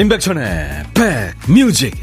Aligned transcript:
임백천의 0.00 0.84
백뮤직. 0.94 1.94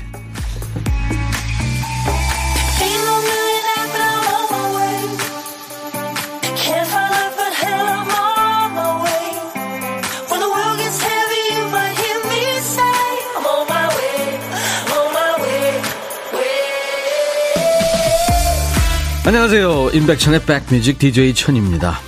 안녕하세요. 19.26 19.90
임백천의 19.94 20.42
백뮤직 20.46 21.00
DJ 21.00 21.34
천입니다. 21.34 22.00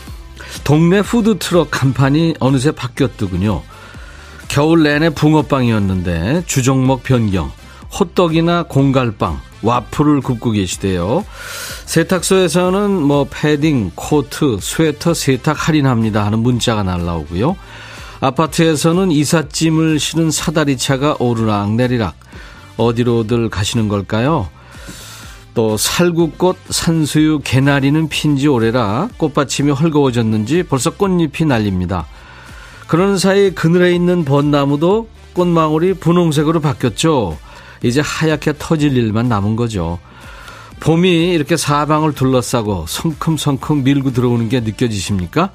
동네 0.63 1.01
푸드트럭 1.01 1.71
간판이 1.71 2.35
어느새 2.39 2.71
바뀌었더군요 2.71 3.63
겨울 4.49 4.81
내내 4.83 5.11
붕어빵이었는데 5.11 6.43
주종목 6.47 7.03
변경, 7.03 7.51
호떡이나 7.97 8.63
공갈빵, 8.63 9.39
와플을 9.61 10.21
굽고 10.21 10.51
계시대요. 10.51 11.23
세탁소에서는 11.85 12.91
뭐 12.91 13.27
패딩, 13.29 13.91
코트, 13.93 14.57
스웨터 14.59 15.13
세탁 15.13 15.67
할인합니다 15.67 16.25
하는 16.25 16.39
문자가 16.39 16.81
날라오고요. 16.81 17.55
아파트에서는 18.21 19.11
이삿짐을 19.11 19.99
실은 19.99 20.31
사다리차가 20.31 21.17
오르락 21.19 21.75
내리락 21.75 22.15
어디로들 22.77 23.49
가시는 23.49 23.87
걸까요? 23.87 24.49
또 25.53 25.77
살구꽃, 25.77 26.57
산수유, 26.69 27.41
개나리는 27.43 28.09
핀지 28.09 28.47
오래라 28.47 29.09
꽃받침이 29.17 29.71
헐거워졌는지 29.71 30.63
벌써 30.63 30.89
꽃잎이 30.89 31.47
날립니다. 31.47 32.07
그런 32.89 33.19
사이 33.19 33.51
그늘에 33.51 33.93
있는 33.93 34.25
벚나무도 34.25 35.07
꽃망울이 35.33 35.93
분홍색으로 35.93 36.59
바뀌었죠. 36.59 37.37
이제 37.83 38.01
하얗게 38.03 38.53
터질 38.57 38.97
일만 38.97 39.29
남은 39.29 39.55
거죠. 39.55 39.99
봄이 40.79 41.29
이렇게 41.29 41.55
사방을 41.55 42.15
둘러싸고 42.15 42.85
성큼성큼 42.87 43.83
밀고 43.83 44.11
들어오는 44.11 44.49
게 44.49 44.61
느껴지십니까? 44.61 45.51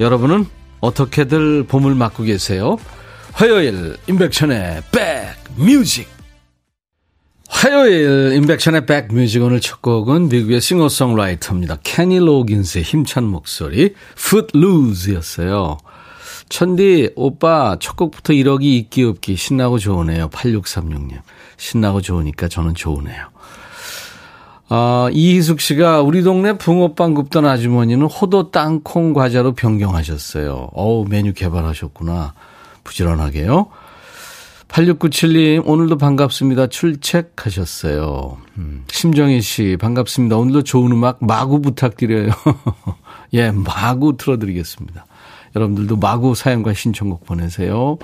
여러분은 0.00 0.44
어떻게들 0.80 1.64
봄을 1.64 1.94
맞고 1.94 2.24
계세요? 2.24 2.76
화요일 3.32 3.96
임백천의 4.06 4.82
백뮤직 5.56 6.06
화요일 7.48 8.34
임백천의 8.34 8.84
백뮤직 8.84 9.42
오늘 9.42 9.62
첫 9.62 9.80
곡은 9.80 10.28
미국의 10.28 10.60
싱어송라이터입니다. 10.60 11.78
캐니 11.82 12.18
로긴스의 12.18 12.84
힘찬 12.84 13.24
목소리 13.24 13.94
Footlose였어요. 14.18 15.78
천디, 16.48 17.10
오빠, 17.16 17.76
첫 17.80 17.96
곡부터 17.96 18.32
1억이 18.32 18.62
있기 18.62 19.04
없기 19.04 19.36
신나고 19.36 19.78
좋으네요. 19.78 20.28
8636님. 20.28 21.20
신나고 21.56 22.00
좋으니까 22.00 22.48
저는 22.48 22.74
좋으네요. 22.74 23.26
아, 24.68 25.08
이희숙 25.12 25.60
씨가 25.60 26.02
우리 26.02 26.22
동네 26.22 26.52
붕어빵 26.58 27.14
굽던 27.14 27.46
아주머니는 27.46 28.06
호도 28.06 28.50
땅콩 28.50 29.12
과자로 29.12 29.52
변경하셨어요. 29.54 30.70
어우, 30.72 31.06
메뉴 31.08 31.32
개발하셨구나. 31.32 32.34
부지런하게요. 32.82 33.68
8697님, 34.68 35.62
오늘도 35.64 35.96
반갑습니다. 35.98 36.66
출첵하셨어요. 36.66 38.38
음, 38.58 38.84
심정희 38.88 39.40
씨, 39.40 39.76
반갑습니다. 39.80 40.36
오늘도 40.36 40.64
좋은 40.64 40.90
음악 40.90 41.18
마구 41.24 41.60
부탁드려요. 41.60 42.30
예, 43.34 43.52
마구 43.52 44.16
틀어드리겠습니다. 44.16 45.06
여러분들도 45.56 45.96
마구 45.96 46.34
사연과 46.34 46.74
신청곡 46.74 47.24
보내세요. 47.24 47.98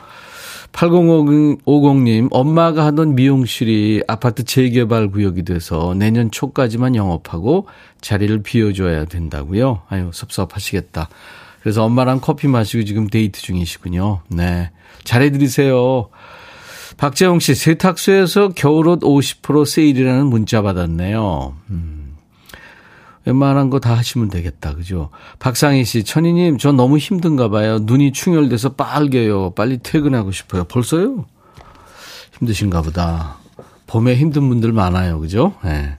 8050님, 0.72 2.28
엄마가 2.30 2.86
하던 2.86 3.14
미용실이 3.14 4.04
아파트 4.08 4.42
재개발 4.42 5.08
구역이 5.08 5.44
돼서 5.44 5.94
내년 5.94 6.30
초까지만 6.30 6.96
영업하고 6.96 7.66
자리를 8.00 8.42
비워줘야 8.42 9.04
된다고요? 9.04 9.82
아유, 9.90 10.10
섭섭하시겠다. 10.14 11.10
그래서 11.60 11.84
엄마랑 11.84 12.20
커피 12.20 12.48
마시고 12.48 12.84
지금 12.84 13.06
데이트 13.06 13.40
중이시군요. 13.40 14.22
네. 14.28 14.70
잘해드리세요. 15.04 16.08
박재홍 16.96 17.38
씨, 17.40 17.54
세탁소에서 17.54 18.50
겨울옷 18.50 19.00
50% 19.00 19.66
세일이라는 19.66 20.26
문자 20.26 20.62
받았네요. 20.62 21.54
음. 21.70 22.01
웬만한 23.24 23.70
거 23.70 23.78
다 23.78 23.94
하시면 23.96 24.28
되겠다. 24.28 24.74
그죠? 24.74 25.10
박상희 25.38 25.84
씨, 25.84 26.04
천희님, 26.04 26.58
저 26.58 26.72
너무 26.72 26.98
힘든가 26.98 27.48
봐요. 27.48 27.78
눈이 27.80 28.12
충혈돼서 28.12 28.70
빨개요. 28.70 29.50
빨리 29.50 29.78
퇴근하고 29.78 30.32
싶어요. 30.32 30.64
벌써요? 30.64 31.24
힘드신가 32.38 32.82
보다. 32.82 33.36
봄에 33.86 34.16
힘든 34.16 34.48
분들 34.48 34.72
많아요. 34.72 35.20
그죠? 35.20 35.54
예. 35.64 35.68
네. 35.68 35.98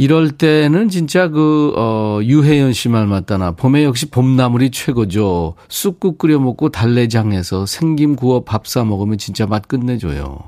이럴 0.00 0.30
때는 0.30 0.88
진짜 0.90 1.26
그, 1.28 1.74
어, 1.76 2.20
유혜연 2.22 2.72
씨 2.72 2.88
말 2.88 3.06
맞다나. 3.08 3.50
봄에 3.50 3.82
역시 3.84 4.06
봄나물이 4.06 4.70
최고죠. 4.70 5.54
쑥국 5.68 6.18
끓여 6.18 6.38
먹고 6.38 6.68
달래장에서 6.68 7.66
생김 7.66 8.14
구워 8.14 8.44
밥사 8.44 8.84
먹으면 8.84 9.18
진짜 9.18 9.46
맛 9.46 9.66
끝내줘요. 9.66 10.38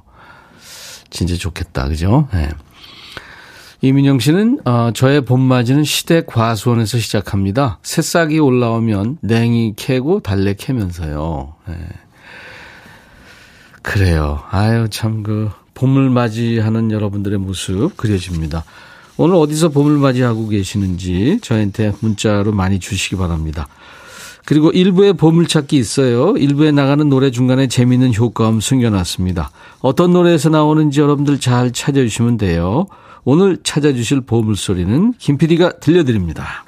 진짜 1.10 1.34
좋겠다. 1.34 1.88
그죠? 1.88 2.28
예. 2.34 2.37
네. 2.38 2.49
이민영 3.82 4.18
씨는 4.18 4.60
어, 4.66 4.91
저의 4.94 5.24
봄맞이는 5.24 5.84
시댁 5.84 6.26
과수원에서 6.26 6.98
시작합니다. 6.98 7.78
새싹이 7.82 8.38
올라오면 8.38 9.18
냉이 9.22 9.74
캐고 9.76 10.20
달래 10.20 10.54
캐면서요. 10.54 11.54
네. 11.66 11.74
그래요. 13.82 14.42
아유 14.50 14.88
참 14.90 15.22
그 15.22 15.50
봄을 15.80 16.10
맞이하는 16.10 16.90
여러분들의 16.90 17.38
모습 17.38 17.96
그려집니다. 17.96 18.64
오늘 19.16 19.36
어디서 19.36 19.70
봄을 19.70 19.96
맞이하고 19.96 20.48
계시는지 20.48 21.38
저한테 21.40 21.92
문자로 22.00 22.52
많이 22.52 22.78
주시기 22.78 23.16
바랍니다. 23.16 23.66
그리고 24.44 24.70
일부에 24.70 25.14
보물찾기 25.14 25.78
있어요. 25.78 26.36
일부에 26.36 26.70
나가는 26.70 27.08
노래 27.08 27.30
중간에 27.30 27.66
재미있는 27.66 28.14
효과음 28.14 28.60
숨겨놨습니다. 28.60 29.50
어떤 29.80 30.12
노래에서 30.12 30.50
나오는지 30.50 31.00
여러분들 31.00 31.40
잘 31.40 31.70
찾아주시면 31.70 32.36
돼요. 32.36 32.86
오늘 33.25 33.58
찾아주실 33.62 34.22
보물소리는 34.22 35.14
김PD가 35.19 35.78
들려드립니다. 35.81 36.64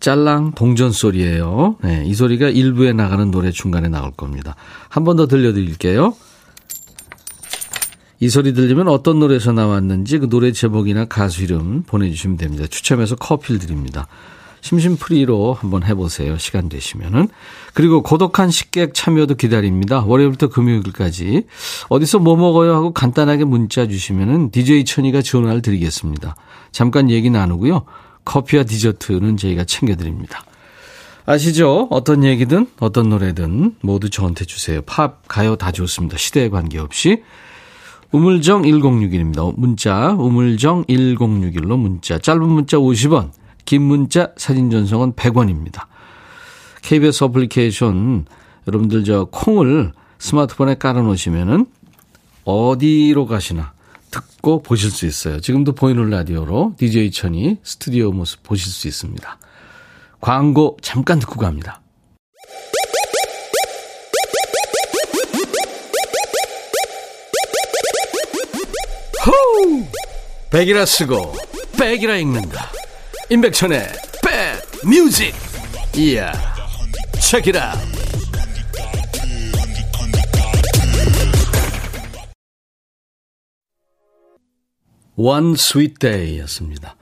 짤랑 0.00 0.52
동전 0.54 0.92
소리예요. 0.92 1.76
네, 1.82 2.04
이 2.06 2.14
소리가 2.14 2.48
일부에 2.48 2.92
나가는 2.92 3.30
노래 3.30 3.50
중간에 3.50 3.88
나올 3.88 4.12
겁니다. 4.12 4.54
한 4.88 5.04
번 5.04 5.16
더 5.16 5.26
들려드릴게요. 5.26 6.14
이 8.20 8.28
소리 8.28 8.52
들리면 8.52 8.88
어떤 8.88 9.18
노래에서 9.20 9.52
나왔는지 9.52 10.18
그 10.18 10.28
노래 10.28 10.50
제목이나 10.52 11.04
가수 11.04 11.42
이름 11.44 11.82
보내주시면 11.82 12.36
됩니다. 12.36 12.64
추첨해서 12.68 13.16
커피를 13.16 13.58
드립니다. 13.60 14.06
심심풀이로 14.60 15.54
한번 15.54 15.84
해보세요. 15.84 16.38
시간 16.38 16.68
되시면은. 16.68 17.28
그리고 17.74 18.02
고독한 18.02 18.50
식객 18.50 18.94
참여도 18.94 19.34
기다립니다. 19.34 20.02
월요일부터 20.04 20.48
금요일까지. 20.48 21.44
어디서 21.88 22.18
뭐 22.18 22.36
먹어요 22.36 22.74
하고 22.74 22.92
간단하게 22.92 23.44
문자 23.44 23.86
주시면은 23.86 24.50
DJ 24.50 24.84
천이가 24.84 25.22
전화를 25.22 25.62
드리겠습니다. 25.62 26.36
잠깐 26.72 27.10
얘기 27.10 27.30
나누고요. 27.30 27.84
커피와 28.24 28.64
디저트는 28.64 29.36
저희가 29.36 29.64
챙겨드립니다. 29.64 30.44
아시죠? 31.24 31.88
어떤 31.90 32.24
얘기든 32.24 32.68
어떤 32.80 33.10
노래든 33.10 33.76
모두 33.82 34.08
저한테 34.08 34.44
주세요. 34.46 34.80
팝, 34.82 35.28
가요 35.28 35.56
다 35.56 35.72
좋습니다. 35.72 36.16
시대에 36.16 36.48
관계없이. 36.48 37.22
우물정 38.12 38.62
1061입니다. 38.62 39.52
문자 39.58 40.12
우물정 40.12 40.84
1061로 40.86 41.78
문자 41.78 42.18
짧은 42.18 42.42
문자 42.42 42.78
50원 42.78 43.30
긴 43.68 43.82
문자 43.82 44.32
사진 44.38 44.70
전송은 44.70 45.12
100원입니다. 45.12 45.88
KBS 46.80 47.24
어플리케이션 47.24 48.24
여러분들 48.66 49.04
저 49.04 49.26
콩을 49.26 49.92
스마트폰에 50.18 50.76
깔아 50.76 51.02
놓으시면은 51.02 51.66
어디로 52.44 53.26
가시나 53.26 53.74
듣고 54.10 54.62
보실 54.62 54.90
수 54.90 55.04
있어요. 55.04 55.40
지금도 55.40 55.74
보이는 55.74 56.08
라디오로 56.08 56.76
DJ 56.78 57.10
천이 57.10 57.58
스튜디오 57.62 58.10
모습 58.10 58.42
보실 58.42 58.72
수 58.72 58.88
있습니다. 58.88 59.38
광고 60.22 60.78
잠깐 60.80 61.18
듣고 61.18 61.38
갑니다. 61.38 61.82
백이라 70.50 70.86
쓰고 70.86 71.34
백이라 71.78 72.16
읽는다. 72.16 72.77
임백천의 73.30 73.82
백뮤직 74.82 75.34
이야 75.94 76.32
책이라 77.20 77.74
One 85.16 85.52
Sweet 85.54 85.96
Day였습니다. 85.98 86.96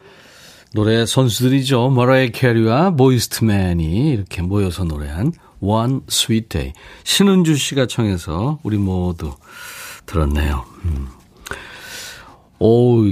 노래 0.72 1.06
선수들이죠. 1.06 1.90
머라이 1.90 2.32
캐리와 2.32 2.96
보이스트맨이 2.96 4.10
이렇게 4.10 4.42
모여서 4.42 4.82
노래한 4.84 5.32
One 5.60 6.00
Sweet 6.08 6.48
Day. 6.48 6.72
신은주 7.04 7.54
씨가 7.56 7.86
청해서 7.86 8.58
우리 8.64 8.78
모두 8.78 9.34
들었네요. 10.06 10.64
음. 10.86 11.08
오, 12.58 13.04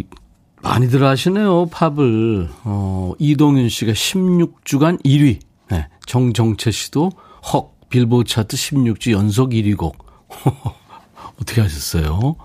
많이들 0.64 1.04
하시네요, 1.04 1.66
팝을. 1.66 2.48
어, 2.64 3.12
이동윤 3.18 3.68
씨가 3.68 3.92
16주간 3.92 5.02
1위. 5.04 5.38
네, 5.70 5.88
정정채 6.06 6.70
씨도 6.70 7.12
헉, 7.52 7.74
빌보드 7.90 8.28
차트 8.28 8.56
16주 8.56 9.12
연속 9.12 9.50
1위 9.50 9.76
곡. 9.76 9.96
어떻게 11.40 11.60
하셨어요? 11.60 12.36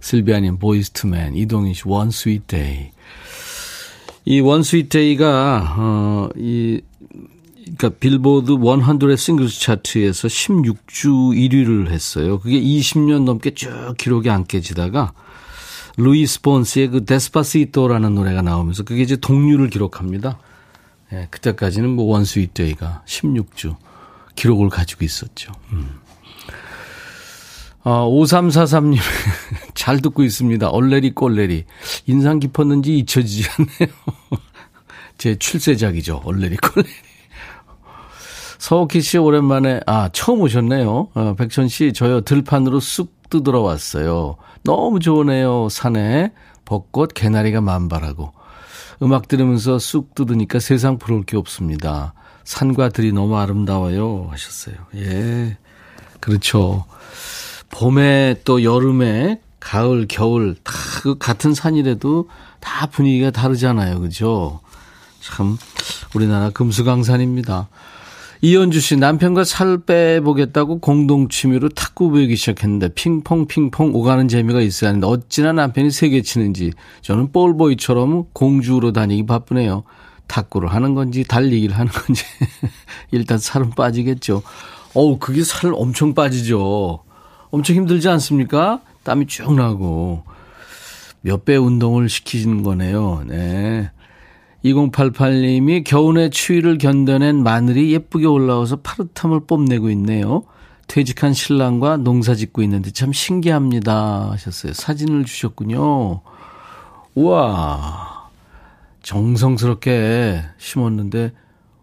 실비아님, 0.00 0.58
보이스트맨, 0.58 1.36
이동윤 1.36 1.74
씨, 1.74 1.82
One 1.86 2.08
Sweet 2.08 2.46
Day. 2.46 2.90
이 4.24 4.40
One 4.40 4.60
Sweet 4.60 4.88
Day가, 4.88 5.74
어, 5.76 6.28
이, 6.36 6.80
그러니까 7.76 7.90
빌보드 8.00 8.52
100 8.52 9.18
Singles 9.18 9.60
차트에서 9.60 10.28
16주 10.28 11.34
1위를 11.36 11.90
했어요. 11.90 12.38
그게 12.38 12.58
20년 12.58 13.24
넘게 13.24 13.52
쭉 13.54 13.94
기록이 13.98 14.30
안 14.30 14.46
깨지다가 14.46 15.12
루이스 15.98 16.42
폰시의 16.42 16.88
그 16.88 17.04
Despacito라는 17.04 18.14
노래가 18.14 18.40
나오면서 18.40 18.84
그게 18.84 19.02
이제 19.02 19.16
동률을 19.16 19.68
기록합니다. 19.68 20.38
예, 21.12 21.26
그때까지는 21.30 21.90
뭐 21.90 22.06
One 22.06 22.24
Sweet 22.24 22.54
Day가 22.54 23.02
16주 23.04 23.74
기록을 24.36 24.68
가지고 24.68 25.04
있었죠. 25.04 25.52
음. 25.72 25.98
아, 27.82 28.04
5343님, 28.04 28.98
잘 29.74 30.00
듣고 30.00 30.22
있습니다. 30.22 30.68
얼레리 30.68 31.14
꼴레리. 31.14 31.64
인상 32.06 32.38
깊었는지 32.38 32.96
잊혀지지 32.98 33.48
않네요. 33.58 33.94
제 35.18 35.34
출세작이죠. 35.36 36.22
얼레리 36.24 36.56
꼴레리. 36.58 36.92
서옥희 38.58 39.00
씨 39.00 39.18
오랜만에, 39.18 39.80
아, 39.86 40.10
처음 40.12 40.42
오셨네요. 40.42 41.08
어, 41.14 41.34
백천 41.36 41.68
씨, 41.68 41.92
저요 41.92 42.20
들판으로 42.20 42.78
쑥 42.78 43.16
뜯으러 43.30 43.60
왔어요. 43.62 44.36
너무 44.64 45.00
좋으네요. 45.00 45.68
산에 45.70 46.32
벚꽃, 46.64 47.14
개나리가 47.14 47.60
만발하고. 47.60 48.32
음악 49.02 49.28
들으면서 49.28 49.78
쑥 49.78 50.14
뜯으니까 50.14 50.58
세상 50.58 50.98
부러울 50.98 51.22
게 51.24 51.36
없습니다. 51.36 52.14
산과 52.44 52.90
들이 52.90 53.12
너무 53.12 53.36
아름다워요. 53.36 54.28
하셨어요. 54.30 54.76
예. 54.96 55.56
그렇죠. 56.20 56.84
봄에 57.70 58.40
또 58.44 58.64
여름에 58.64 59.40
가을, 59.60 60.06
겨울 60.08 60.56
다 60.62 60.88
그 61.02 61.16
같은 61.16 61.54
산이라도 61.54 62.28
다 62.60 62.86
분위기가 62.86 63.30
다르잖아요. 63.30 64.00
그죠? 64.00 64.60
참 65.20 65.56
우리나라 66.14 66.50
금수강산입니다. 66.50 67.68
이현주 68.40 68.80
씨 68.80 68.96
남편과 68.96 69.42
살 69.42 69.78
빼보겠다고 69.78 70.78
공동 70.78 71.28
취미로 71.28 71.68
탁구 71.68 72.12
배우기 72.12 72.36
시작했는데 72.36 72.90
핑퐁 72.94 73.46
핑퐁 73.48 73.94
오가는 73.94 74.28
재미가 74.28 74.60
있어야 74.60 74.90
하는데 74.90 75.06
어찌나 75.08 75.52
남편이 75.52 75.90
세게 75.90 76.22
치는지 76.22 76.72
저는 77.02 77.32
볼보이처럼 77.32 78.26
공주로 78.32 78.92
다니기 78.92 79.26
바쁘네요. 79.26 79.82
탁구를 80.28 80.72
하는 80.72 80.94
건지 80.94 81.24
달리기를 81.24 81.76
하는 81.76 81.90
건지 81.90 82.22
일단 83.10 83.38
살은 83.38 83.70
빠지겠죠. 83.70 84.42
어우 84.94 85.18
그게 85.18 85.42
살 85.42 85.72
엄청 85.74 86.14
빠지죠. 86.14 87.00
엄청 87.50 87.74
힘들지 87.76 88.08
않습니까? 88.08 88.82
땀이 89.02 89.26
쭉 89.26 89.52
나고 89.54 90.22
몇 91.22 91.44
배 91.44 91.56
운동을 91.56 92.08
시키는 92.08 92.62
거네요. 92.62 93.24
네. 93.26 93.90
2088님이 94.64 95.84
겨울의 95.84 96.30
추위를 96.30 96.78
견뎌낸 96.78 97.42
마늘이 97.42 97.92
예쁘게 97.92 98.26
올라와서 98.26 98.76
파릇함을 98.76 99.46
뽐내고 99.46 99.90
있네요. 99.90 100.44
퇴직한 100.88 101.32
신랑과 101.34 101.98
농사 101.98 102.34
짓고 102.34 102.62
있는데 102.62 102.90
참 102.90 103.12
신기합니다. 103.12 104.30
하셨어요. 104.32 104.72
사진을 104.72 105.24
주셨군요. 105.24 106.22
우와. 107.14 108.28
정성스럽게 109.02 110.42
심었는데 110.58 111.32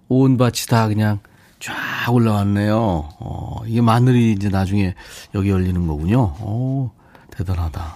온 0.10 0.38
밭이 0.38 0.68
다 0.70 0.88
그냥 0.88 1.20
쫙 1.60 1.74
올라왔네요. 2.12 3.10
어, 3.20 3.62
이게 3.66 3.82
마늘이 3.82 4.34
이제 4.34 4.50
나중에 4.50 4.94
여기 5.34 5.50
열리는 5.50 5.88
거군요. 5.88 6.36
오, 6.42 6.92
대단하다. 7.32 7.96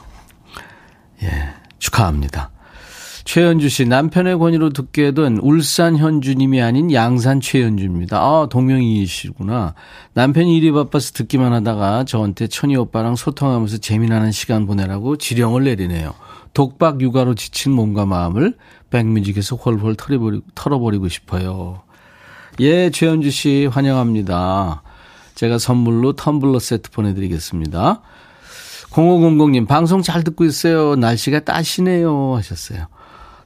예, 1.24 1.54
축하합니다. 1.78 2.52
최현주 3.30 3.70
씨, 3.70 3.86
남편의 3.86 4.40
권유로 4.40 4.72
듣게 4.72 5.12
된 5.12 5.38
울산 5.44 5.98
현주님이 5.98 6.64
아닌 6.64 6.92
양산 6.92 7.42
최현주입니다. 7.42 8.18
아, 8.18 8.48
동명이시구나. 8.50 9.76
남편이 10.14 10.58
일이 10.58 10.72
바빠서 10.72 11.12
듣기만 11.14 11.54
하다가 11.54 12.06
저한테 12.06 12.48
천희 12.48 12.76
오빠랑 12.76 13.16
소통하면서 13.16 13.78
재미나는 13.78 14.32
시간 14.32 14.66
보내라고 14.66 15.18
지령을 15.18 15.66
내리네요. 15.66 16.16
독박 16.56 17.02
육아로 17.02 17.36
지친 17.36 17.72
몸과 17.72 18.08
마음을 18.08 18.58
백뮤직에서 18.90 19.58
홀홀 19.58 19.96
털어버리고, 19.96 20.44
털어버리고 20.56 21.08
싶어요. 21.08 21.84
예, 22.60 22.90
최현주 22.90 23.30
씨 23.30 23.68
환영합니다. 23.68 24.82
제가 25.36 25.60
선물로 25.60 26.14
텀블러 26.14 26.60
세트 26.60 26.90
보내드리겠습니다. 26.90 28.02
0500님, 28.90 29.68
방송 29.68 30.02
잘 30.02 30.24
듣고 30.24 30.46
있어요. 30.46 30.96
날씨가 30.96 31.42
따시네요. 31.42 32.34
하셨어요. 32.36 32.88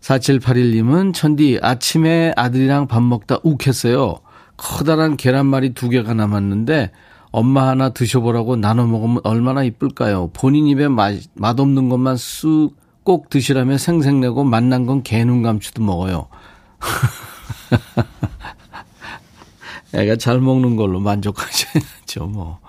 4781님은 0.04 1.14
천디 1.14 1.60
아침에 1.62 2.34
아들이랑 2.36 2.88
밥 2.88 3.02
먹다 3.02 3.38
욱했어요. 3.44 4.18
커다란 4.58 5.18
계란말이 5.18 5.74
두 5.74 5.90
개가 5.90 6.14
남았는데 6.14 6.92
엄마 7.32 7.68
하나 7.68 7.90
드셔보라고 7.90 8.58
나눠 8.58 8.86
먹으면 8.86 9.22
얼마나 9.24 9.64
이쁠까요? 9.64 10.30
본인 10.34 10.68
입에 10.68 10.88
맛, 10.88 11.16
맛없는 11.34 11.90
것만 11.90 12.18
쑥 12.18 12.84
꼭 13.04 13.30
드시라며 13.30 13.78
생색내고 13.78 14.44
맛난 14.44 14.86
건 14.86 15.04
개눈 15.04 15.44
감추도 15.44 15.84
먹어요. 15.84 16.28
애가 19.94 20.16
잘 20.16 20.40
먹는 20.40 20.76
걸로 20.76 21.00
만족하셔야죠, 21.00 22.26
뭐. 22.28 22.60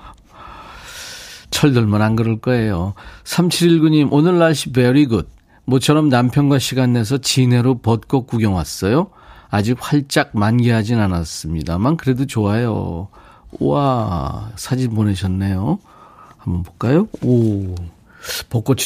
철들면 1.50 2.02
안 2.02 2.16
그럴 2.16 2.40
거예요. 2.40 2.94
3719님, 3.24 4.08
오늘 4.10 4.38
날씨 4.38 4.72
very 4.72 5.06
good. 5.06 5.28
모처럼 5.64 6.08
남편과 6.08 6.58
시간 6.58 6.92
내서 6.92 7.18
진해로 7.18 7.78
벚꽃 7.78 8.26
구경 8.26 8.54
왔어요. 8.54 9.10
아직 9.50 9.76
활짝 9.80 10.30
만개하진 10.34 10.98
않았습니다만 10.98 11.96
그래도 11.96 12.26
좋아요. 12.26 13.08
우와, 13.60 14.50
사진 14.56 14.94
보내셨네요. 14.94 15.78
한번 16.38 16.62
볼까요? 16.62 17.08
오, 17.22 17.74
벚꽃이 18.50 18.80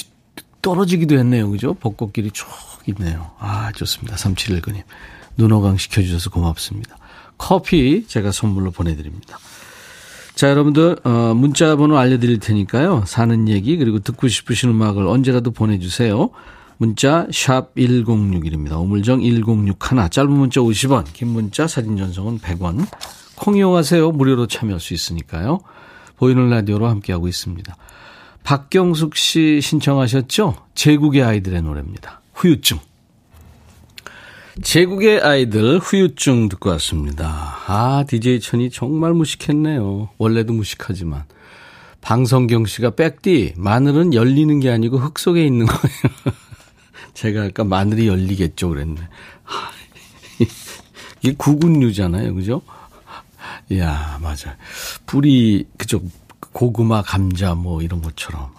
떨어지기도 0.61 1.19
했네요. 1.19 1.51
그죠? 1.51 1.75
벚꽃길이 1.75 2.31
쭉 2.33 2.47
있네요. 2.89 3.31
아, 3.39 3.73
좋습니다. 3.73 4.17
3719님. 4.17 4.83
눈호강 5.37 5.79
시켜주셔서 5.79 6.31
고맙습니다. 6.31 6.97
커피 7.39 8.07
제가 8.07 8.33
선물로 8.33 8.73
보내드립니다. 8.73 9.39
자, 10.35 10.51
여러분들, 10.51 10.99
어, 11.05 11.35
문자 11.35 11.75
번호 11.77 11.97
알려드릴 11.97 12.41
테니까요. 12.41 13.05
사는 13.07 13.49
얘기, 13.49 13.77
그리고 13.77 14.01
듣고 14.01 14.29
싶으신 14.29 14.71
음악을 14.71 15.07
언제라도 15.07 15.51
보내주세요. 15.51 16.31
문자 16.79 17.27
샵 17.33 17.75
1061입니다. 17.75 18.81
우물정 18.81 19.21
1061 19.21 20.11
짧은 20.11 20.31
문자 20.31 20.61
50원 20.61 21.05
긴 21.13 21.29
문자 21.29 21.67
사진 21.67 21.97
전송은 21.97 22.39
100원 22.39 22.87
콩 23.35 23.57
이용하세요. 23.57 24.13
무료로 24.13 24.47
참여할 24.47 24.81
수 24.81 24.95
있으니까요. 24.95 25.61
보이는 26.17 26.49
라디오로 26.49 26.89
함께하고 26.89 27.29
있습니다. 27.29 27.77
박경숙 28.45 29.17
씨 29.17 29.61
신청하셨죠? 29.61 30.55
제국의 30.75 31.23
아이들의 31.23 31.63
노래입니다. 31.63 32.23
후유증 32.35 32.79
제국의 34.63 35.21
아이들 35.21 35.79
후유증 35.79 36.49
듣고 36.49 36.71
왔습니다. 36.71 37.59
아, 37.67 38.05
DJ 38.09 38.41
천이 38.41 38.71
정말 38.71 39.15
무식했네요. 39.15 40.11
원래도 40.19 40.53
무식하지만. 40.53 41.25
방성경 42.01 42.67
씨가 42.67 42.91
백디, 42.91 43.55
마늘은 43.57 44.15
열리는 44.15 44.59
게 44.61 44.71
아니고 44.71 44.99
흙 44.99 45.19
속에 45.19 45.45
있는 45.45 45.67
거예요. 45.67 46.37
제가 47.19 47.47
아까 47.47 47.65
마늘이 47.65 48.07
열리겠죠 48.07 48.69
그랬네. 48.69 49.01
이게 51.21 51.35
구근류잖아요. 51.37 52.33
그죠? 52.33 52.63
이야, 53.71 54.21
맞아. 54.23 54.57
뿌리, 55.05 55.67
그죠. 55.77 56.01
고구마, 56.53 57.03
감자, 57.03 57.55
뭐, 57.55 57.83
이런 57.83 58.03
것처럼. 58.03 58.53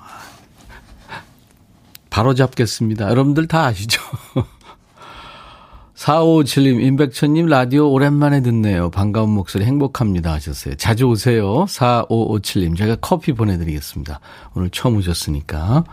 바로 2.10 2.34
잡겠습니다. 2.34 3.10
여러분들 3.10 3.48
다 3.48 3.68
아시죠? 3.68 4.02
4557님, 5.96 6.84
임백천님 6.84 7.46
라디오 7.46 7.90
오랜만에 7.90 8.42
듣네요. 8.42 8.90
반가운 8.90 9.30
목소리 9.30 9.64
행복합니다 9.64 10.34
하셨어요. 10.34 10.76
자주 10.76 11.06
오세요. 11.06 11.64
4557님, 11.66 12.78
제가 12.78 12.98
커피 12.98 13.32
보내드리겠습니다. 13.32 14.20
오늘 14.54 14.70
처음 14.70 14.98
오셨으니까. 14.98 15.86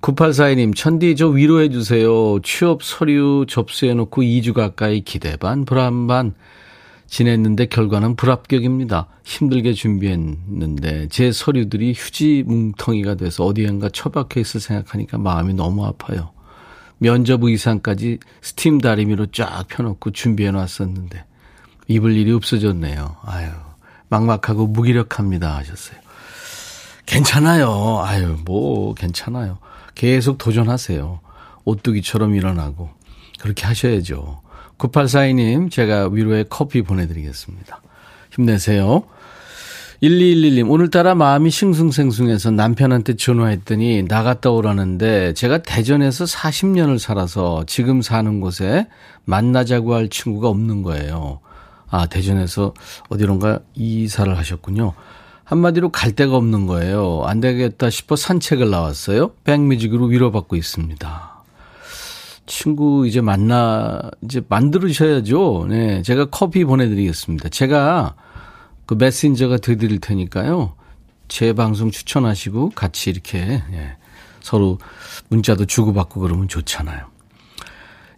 9842님, 0.00 0.74
천디 0.74 1.16
저 1.16 1.28
위로해주세요. 1.28 2.40
취업 2.42 2.82
서류 2.82 3.44
접수해놓고 3.48 4.22
2주 4.22 4.54
가까이 4.54 5.02
기대 5.02 5.36
반, 5.36 5.64
불안 5.64 6.06
반 6.06 6.34
지냈는데 7.06 7.66
결과는 7.66 8.16
불합격입니다. 8.16 9.08
힘들게 9.24 9.72
준비했는데 9.72 11.08
제 11.08 11.32
서류들이 11.32 11.92
휴지 11.94 12.44
뭉텅이가 12.46 13.16
돼서 13.16 13.44
어디엔가 13.44 13.90
처박혀 13.90 14.40
있을 14.40 14.60
생각하니까 14.60 15.18
마음이 15.18 15.54
너무 15.54 15.84
아파요. 15.84 16.30
면접 16.98 17.42
의상까지 17.42 18.18
스팀 18.40 18.78
다리미로 18.78 19.26
쫙 19.32 19.66
펴놓고 19.68 20.12
준비해 20.12 20.50
놨었는데 20.50 21.24
입을 21.88 22.16
일이 22.16 22.32
없어졌네요. 22.32 23.16
아유, 23.24 23.48
막막하고 24.08 24.68
무기력합니다 24.68 25.56
하셨어요. 25.56 25.98
괜찮아요. 27.06 28.02
아유, 28.04 28.36
뭐 28.44 28.94
괜찮아요. 28.94 29.58
계속 29.94 30.38
도전하세요. 30.38 31.20
오뚜기처럼 31.64 32.34
일어나고 32.34 32.90
그렇게 33.40 33.66
하셔야죠. 33.66 34.40
9842님 34.78 35.70
제가 35.70 36.08
위로의 36.10 36.46
커피 36.48 36.82
보내드리겠습니다. 36.82 37.82
힘내세요. 38.32 39.04
1211님, 40.02 40.70
오늘따라 40.70 41.14
마음이 41.14 41.50
싱숭생숭해서 41.50 42.52
남편한테 42.52 43.16
전화했더니 43.16 44.04
나갔다 44.04 44.50
오라는데 44.50 45.34
제가 45.34 45.58
대전에서 45.58 46.24
40년을 46.24 46.98
살아서 46.98 47.64
지금 47.66 48.00
사는 48.00 48.40
곳에 48.40 48.86
만나자고 49.26 49.94
할 49.94 50.08
친구가 50.08 50.48
없는 50.48 50.82
거예요. 50.82 51.40
아, 51.90 52.06
대전에서 52.06 52.72
어디론가 53.10 53.60
이사를 53.74 54.38
하셨군요. 54.38 54.94
한마디로 55.50 55.88
갈 55.88 56.12
데가 56.12 56.36
없는 56.36 56.66
거예요. 56.66 57.24
안 57.26 57.40
되겠다 57.40 57.90
싶어 57.90 58.14
산책을 58.14 58.70
나왔어요. 58.70 59.32
백뮤직으로 59.42 60.06
위로받고 60.06 60.54
있습니다. 60.54 61.42
친구 62.46 63.04
이제 63.08 63.20
만나, 63.20 64.00
이제 64.22 64.42
만들으셔야죠. 64.48 65.66
네. 65.68 66.02
제가 66.02 66.26
커피 66.26 66.64
보내드리겠습니다. 66.64 67.48
제가 67.48 68.14
그 68.86 68.94
메신저가 68.94 69.58
드릴 69.58 69.98
테니까요. 69.98 70.74
제 71.26 71.52
방송 71.52 71.90
추천하시고 71.90 72.70
같이 72.76 73.10
이렇게 73.10 73.60
예, 73.72 73.96
서로 74.42 74.78
문자도 75.30 75.66
주고받고 75.66 76.20
그러면 76.20 76.46
좋잖아요. 76.46 77.09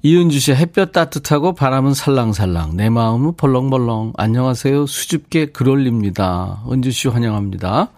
이은주 0.05 0.41
씨 0.41 0.53
햇볕 0.53 0.91
따뜻하고 0.91 1.55
바람은 1.55 1.95
살랑살랑 1.95 2.77
내 2.77 2.91
마음은 2.91 3.37
벌렁벌렁 3.37 4.15
안녕하세요 4.17 4.87
수줍게 4.87 5.47
글 5.53 5.69
올립니다. 5.69 6.61
은주 6.69 6.91
씨 6.91 7.07
환영합니다. 7.07 7.91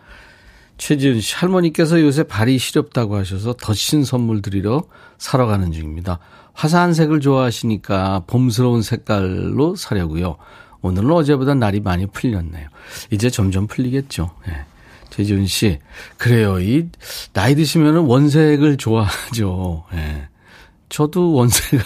최지은 0.76 1.22
씨 1.22 1.34
할머니께서 1.34 2.02
요새 2.02 2.22
발이 2.24 2.58
시렵다고 2.58 3.16
하셔서 3.16 3.54
더신 3.58 4.04
선물 4.04 4.42
드리러 4.42 4.82
사러 5.16 5.46
가는 5.46 5.72
중입니다. 5.72 6.18
화사한 6.52 6.92
색을 6.92 7.20
좋아하시니까 7.20 8.24
봄스러운 8.26 8.82
색깔로 8.82 9.74
사려고요. 9.74 10.36
오늘은 10.82 11.10
어제보다 11.10 11.54
날이 11.54 11.80
많이 11.80 12.04
풀렸네요. 12.04 12.68
이제 13.12 13.30
점점 13.30 13.66
풀리겠죠. 13.66 14.30
예. 14.48 14.66
최지훈 15.08 15.46
씨, 15.46 15.78
그래요. 16.18 16.60
이, 16.60 16.88
나이 17.32 17.54
드시면 17.54 17.96
원색을 17.96 18.76
좋아하죠. 18.76 19.84
예. 19.94 20.33
저도 20.88 21.32
원색을, 21.32 21.84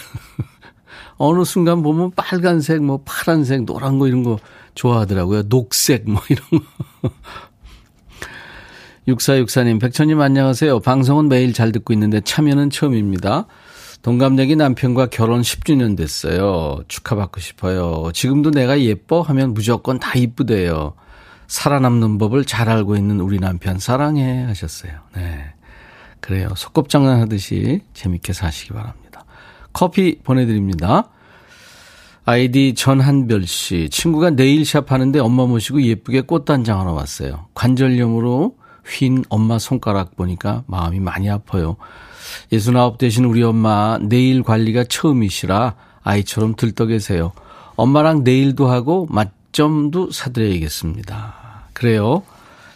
어느 1.18 1.44
순간 1.44 1.82
보면 1.82 2.12
빨간색, 2.16 2.82
뭐 2.82 3.00
파란색, 3.04 3.64
노란 3.64 3.98
거 3.98 4.06
이런 4.06 4.22
거 4.22 4.38
좋아하더라고요. 4.74 5.48
녹색, 5.48 6.08
뭐 6.08 6.20
이런 6.28 6.44
거. 6.50 7.10
6464님, 9.08 9.80
백천님 9.80 10.20
안녕하세요. 10.20 10.80
방송은 10.80 11.28
매일 11.28 11.52
잘 11.54 11.72
듣고 11.72 11.92
있는데 11.94 12.20
참여는 12.20 12.70
처음입니다. 12.70 13.46
동갑내기 14.02 14.56
남편과 14.56 15.06
결혼 15.06 15.40
10주년 15.40 15.96
됐어요. 15.96 16.78
축하받고 16.88 17.40
싶어요. 17.40 18.10
지금도 18.12 18.50
내가 18.50 18.80
예뻐 18.80 19.22
하면 19.22 19.54
무조건 19.54 19.98
다 19.98 20.12
이쁘대요. 20.14 20.94
살아남는 21.48 22.18
법을 22.18 22.44
잘 22.44 22.68
알고 22.68 22.96
있는 22.96 23.20
우리 23.20 23.40
남편 23.40 23.78
사랑해 23.78 24.44
하셨어요. 24.44 24.92
네. 25.16 25.54
그래요. 26.20 26.48
속곱장난 26.56 27.20
하듯이 27.20 27.82
재밌게 27.94 28.32
사시기 28.32 28.72
바랍니다. 28.72 29.24
커피 29.72 30.18
보내드립니다. 30.22 31.10
아이디 32.24 32.74
전한별 32.74 33.46
씨. 33.46 33.88
친구가 33.90 34.30
네일샵 34.30 34.92
하는데 34.92 35.18
엄마 35.18 35.46
모시고 35.46 35.82
예쁘게 35.82 36.22
꽃단장 36.22 36.78
하러 36.80 36.92
왔어요. 36.92 37.46
관절염으로 37.54 38.56
휜 38.84 39.24
엄마 39.28 39.58
손가락 39.58 40.16
보니까 40.16 40.64
마음이 40.66 41.00
많이 41.00 41.30
아파요. 41.30 41.76
69 42.52 42.98
되신 42.98 43.24
우리 43.24 43.42
엄마 43.42 43.98
네일 43.98 44.42
관리가 44.42 44.84
처음이시라 44.84 45.74
아이처럼 46.02 46.54
들떠 46.54 46.86
계세요. 46.86 47.32
엄마랑 47.76 48.24
네일도 48.24 48.68
하고 48.68 49.06
맛점도 49.10 50.10
사드려야겠습니다. 50.10 51.68
그래요. 51.72 52.22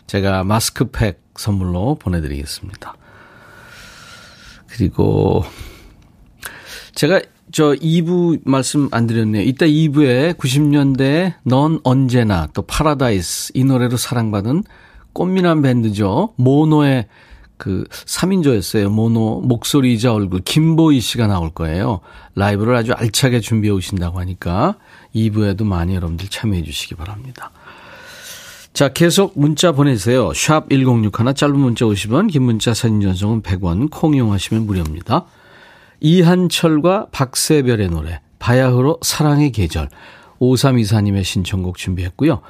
제가 0.06 0.44
마스크팩 0.44 1.20
선물로 1.36 1.96
보내드리겠습니다. 1.96 2.94
그리고 4.72 5.44
제가 6.94 7.20
저 7.52 7.74
2부 7.74 8.40
말씀 8.44 8.88
안 8.92 9.06
드렸네요. 9.06 9.42
이따 9.42 9.66
2부에 9.66 10.34
90년대 10.38 11.34
넌 11.44 11.80
언제나 11.84 12.48
또 12.54 12.62
파라다이스 12.62 13.52
이 13.54 13.64
노래로 13.64 13.98
사랑받은 13.98 14.64
꽃미남 15.12 15.60
밴드죠. 15.60 16.32
모노의 16.36 17.06
그 17.58 17.84
3인조였어요. 17.90 18.88
모노 18.88 19.42
목소리이자 19.42 20.14
얼굴 20.14 20.40
김보희 20.40 21.00
씨가 21.00 21.26
나올 21.26 21.50
거예요. 21.50 22.00
라이브를 22.34 22.74
아주 22.74 22.92
알차게 22.92 23.40
준비해 23.40 23.72
오신다고 23.72 24.18
하니까 24.18 24.76
2부에도 25.14 25.64
많이 25.64 25.94
여러분들 25.94 26.28
참여해 26.28 26.62
주시기 26.62 26.94
바랍니다. 26.94 27.52
자, 28.72 28.88
계속 28.88 29.38
문자 29.38 29.72
보내세요. 29.72 30.32
샵 30.32 30.70
1061, 30.70 31.34
짧은 31.34 31.58
문자 31.58 31.84
50원, 31.84 32.30
긴 32.30 32.42
문자 32.42 32.72
사진 32.72 33.02
전송은 33.02 33.42
100원, 33.42 33.90
콩 33.90 34.14
이용하시면 34.14 34.64
무료입니다. 34.66 35.26
이한철과 36.00 37.08
박세별의 37.12 37.90
노래, 37.90 38.20
바야흐로 38.38 38.98
사랑의 39.02 39.52
계절. 39.52 39.88
5324님의 40.40 41.22
신청곡 41.22 41.76
준비했고요. 41.76 42.40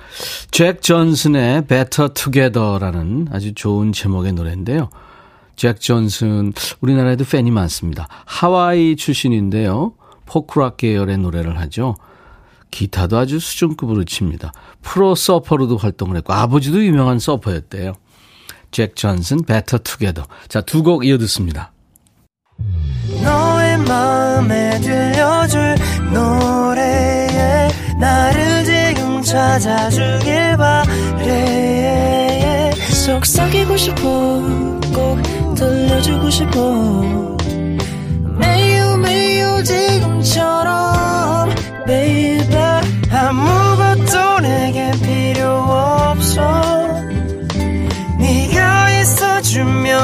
잭 0.51 0.81
존슨의 0.81 1.67
Better 1.67 2.15
Together라는 2.15 3.29
아주 3.31 3.53
좋은 3.53 3.93
제목의 3.93 4.33
노래인데요. 4.33 4.89
잭 5.57 5.81
존슨, 5.81 6.55
우리나라에도 6.81 7.25
팬이 7.25 7.51
많습니다. 7.51 8.09
하와이 8.25 8.97
출신인데요. 8.97 9.93
포크락 10.25 10.79
계열의 10.79 11.19
노래를 11.19 11.59
하죠. 11.61 11.97
기타도 12.73 13.17
아주 13.19 13.39
수준급으로 13.39 14.03
칩니다. 14.05 14.53
프로 14.81 15.15
서퍼로도 15.15 15.77
활동을 15.77 16.17
했고, 16.17 16.33
아버지도 16.33 16.83
유명한 16.85 17.21
서퍼였대요. 17.21 17.93
잭 18.73 18.97
존슨, 18.97 19.45
Better 19.45 19.81
Together. 19.85 20.27
자, 20.49 20.61
두 20.63 20.83
곡 20.83 21.05
이어 21.07 21.19
듣습니다. 21.19 21.71
너의 23.23 23.79
마음에 23.79 24.81
들려줄 24.81 25.77
노래에 26.13 27.69
나를 28.01 28.65
지금 28.65 29.23
찾아주길 29.23 30.57
바래 30.57 31.53
속삭이고 33.05 33.77
싶어 33.77 34.03
꼭 34.95 35.55
들려주고 35.55 36.31
싶어 36.31 36.73
매우 38.39 38.72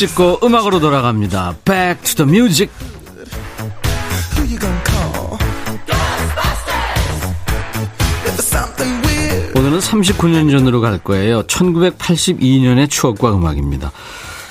찍고 0.00 0.38
음악으로 0.42 0.80
돌아갑니다. 0.80 1.56
Back 1.62 2.14
to 2.14 2.24
the 2.24 2.30
music. 2.30 2.72
오늘은 9.54 9.78
39년 9.78 10.50
전으로 10.50 10.80
갈 10.80 10.96
거예요. 10.96 11.42
1982년의 11.42 12.88
추억과 12.88 13.34
음악입니다. 13.34 13.92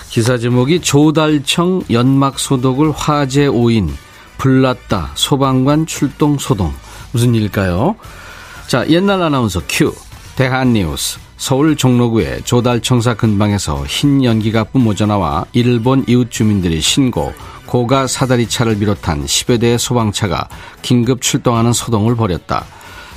기사 0.09 0.37
제목이 0.37 0.81
조달청 0.81 1.81
연막 1.89 2.37
소독을 2.37 2.91
화재 2.91 3.47
오인 3.47 3.89
불났다 4.37 5.13
소방관 5.15 5.87
출동 5.87 6.37
소동 6.37 6.71
무슨 7.11 7.33
일일까요? 7.33 7.95
자 8.67 8.87
옛날 8.87 9.23
아나운서 9.23 9.61
큐 9.67 9.95
대한 10.35 10.73
뉴스 10.73 11.17
서울 11.39 11.77
종로구의 11.77 12.41
조달청사 12.43 13.13
근방에서 13.13 13.85
흰 13.85 14.25
연기가 14.25 14.65
뿜어져 14.65 15.05
나와 15.05 15.45
일본 15.53 16.03
이웃 16.05 16.29
주민들이 16.29 16.81
신고 16.81 17.31
고가 17.65 18.07
사다리차를 18.07 18.77
비롯한 18.77 19.25
10여 19.25 19.61
대의 19.61 19.79
소방차가 19.79 20.49
긴급 20.81 21.21
출동하는 21.21 21.71
소동을 21.71 22.17
벌였다. 22.17 22.65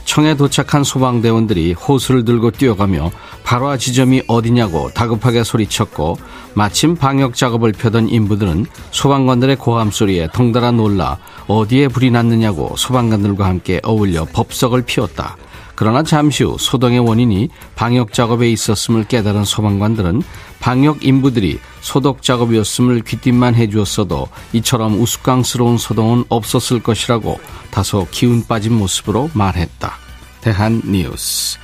청에 0.04 0.36
도착한 0.36 0.84
소방대원들이 0.84 1.72
호수를 1.72 2.24
들고 2.24 2.52
뛰어가며 2.52 3.10
발화 3.42 3.76
지점이 3.76 4.22
어디냐고 4.28 4.90
다급하게 4.94 5.42
소리쳤고 5.42 6.16
마침 6.54 6.94
방역 6.94 7.34
작업을 7.34 7.72
펴던 7.72 8.08
인부들은 8.08 8.66
소방관들의 8.92 9.56
고함 9.56 9.90
소리에 9.90 10.28
덩달아 10.32 10.70
놀라 10.70 11.18
어디에 11.48 11.88
불이 11.88 12.12
났느냐고 12.12 12.76
소방관들과 12.76 13.44
함께 13.44 13.80
어울려 13.82 14.26
법석을 14.26 14.82
피웠다. 14.82 15.36
그러나 15.82 16.04
잠시 16.04 16.44
후 16.44 16.56
소동의 16.60 17.00
원인이 17.00 17.48
방역 17.74 18.12
작업에 18.12 18.48
있었음을 18.48 19.02
깨달은 19.02 19.44
소방관들은 19.44 20.22
방역 20.60 21.04
인부들이 21.04 21.58
소독 21.80 22.22
작업이었음을 22.22 23.00
귀띔만 23.00 23.56
해주었어도 23.56 24.28
이처럼 24.52 25.00
우스꽝스러운 25.00 25.78
소동은 25.78 26.22
없었을 26.28 26.80
것이라고 26.84 27.40
다소 27.72 28.06
기운 28.12 28.46
빠진 28.46 28.74
모습으로 28.74 29.32
말했다. 29.34 29.92
대한 30.40 30.82
뉴스. 30.84 31.58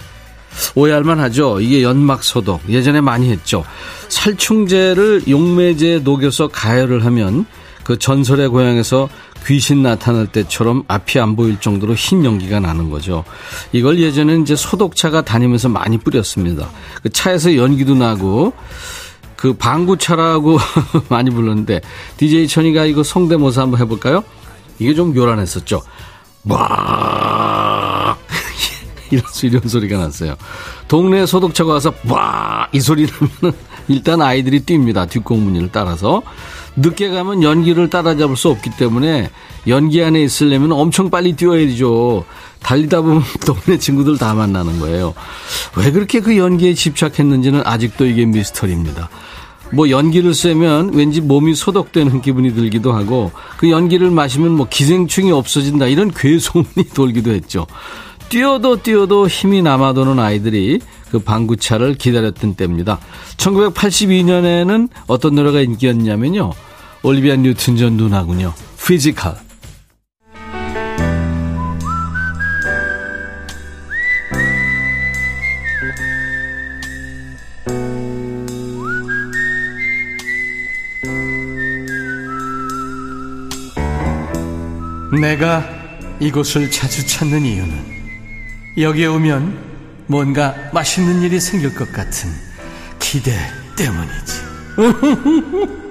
오해할만 0.75 1.21
하죠. 1.21 1.61
이게 1.61 1.85
연막 1.85 2.25
소독. 2.25 2.69
예전에 2.69 3.01
많이 3.01 3.31
했죠. 3.31 3.65
살충제를 4.09 5.29
용매제에 5.29 6.01
녹여서 6.01 6.49
가열을 6.49 7.05
하면 7.05 7.47
그 7.85 7.99
전설의 7.99 8.49
고향에서 8.49 9.09
귀신 9.49 9.83
나타날 9.83 10.27
때처럼 10.27 10.85
앞이 10.89 11.19
안 11.19 11.35
보일 11.35 11.59
정도로 11.59 11.95
흰 11.95 12.23
연기가 12.25 12.61
나는 12.61 12.91
거죠. 12.91 13.25
이걸 13.73 13.99
예전에는 13.99 14.43
이제 14.43 14.55
소독차가 14.55 15.23
다니면서 15.23 15.71
많이 15.71 15.97
뿌렸습니다. 15.97 16.69
그 17.03 17.09
차에서 17.09 17.57
연기도 17.57 17.95
나고 17.95 18.53
그 19.37 19.55
방구차라고 19.55 20.59
많이 21.09 21.31
불렀는데 21.31 21.81
DJ 22.19 22.47
천이가 22.47 22.85
이거 22.85 23.03
성대모사 23.03 23.63
한번 23.63 23.81
해볼까요? 23.81 24.23
이게 24.79 24.95
좀 24.95 25.17
요란했었죠. 25.17 25.81
와 26.45 28.19
이런, 29.11 29.25
이런 29.43 29.63
소리가 29.67 29.97
났어요. 29.97 30.37
동네 30.89 31.25
소독차가 31.25 31.73
와서 31.73 31.95
와이 32.07 32.81
소리 32.81 33.07
나면은 33.07 33.59
일단 33.89 34.21
아이들이 34.21 34.61
뜁니다. 34.61 35.09
뒷공문을 35.09 35.71
따라서. 35.73 36.23
늦게 36.81 37.11
가면 37.11 37.43
연기를 37.43 37.91
따라잡을 37.91 38.37
수 38.37 38.49
없기 38.49 38.71
때문에 38.77 39.31
연기 39.67 40.03
안에 40.03 40.23
있으려면 40.23 40.73
엄청 40.73 41.11
빨리 41.11 41.35
뛰어야 41.35 41.67
되죠. 41.67 42.25
달리다 42.61 43.01
보면 43.03 43.23
동네 43.45 43.79
친구들 43.79 44.19
다 44.19 44.35
만나는 44.35 44.81
거예요. 44.81 45.15
왜 45.77 45.91
그렇게 45.91 46.21
그 46.21 46.37
연기에 46.37 46.75
집착했는지는 46.75 47.63
아직도 47.65 48.07
이게 48.07 48.25
미스터리입니다. 48.25 49.09
뭐 49.71 49.91
연기를 49.91 50.33
쐬면 50.33 50.95
왠지 50.95 51.21
몸이 51.21 51.55
소독되는 51.55 52.23
기분이 52.23 52.55
들기도 52.55 52.93
하고 52.93 53.33
그 53.59 53.71
연기를 53.71 54.11
마시면 54.11 54.53
뭐 54.53 54.67
기생충이 54.69 55.31
없어진다 55.31 55.87
이런 55.87 56.11
괴소문이 56.11 56.89
돌기도 56.95 57.33
했죠. 57.33 57.67
뛰어도 58.31 58.83
뛰어도 58.83 59.27
힘이 59.27 59.63
남아도는 59.63 60.19
아이들이 60.19 60.81
그 61.11 61.19
방구차를 61.19 61.95
기다렸던 61.95 62.55
때입니다. 62.55 62.99
1982년에는 63.39 64.89
어떤 65.07 65.35
노래가 65.35 65.61
인기였냐면요. 65.61 66.53
올리비아 67.03 67.37
뉴튼 67.37 67.77
전 67.77 67.97
누나군요. 67.97 68.53
피지컬. 68.85 69.37
내가 85.21 85.65
이곳을 86.21 86.71
자주 86.71 87.07
찾는 87.07 87.45
이유는 87.45 87.99
여기에 88.79 89.07
오면 89.07 89.59
뭔가 90.07 90.55
맛있는 90.73 91.23
일이 91.23 91.39
생길 91.41 91.75
것 91.75 91.93
같은 91.93 92.31
기대 92.99 93.33
때문이지. 93.77 94.49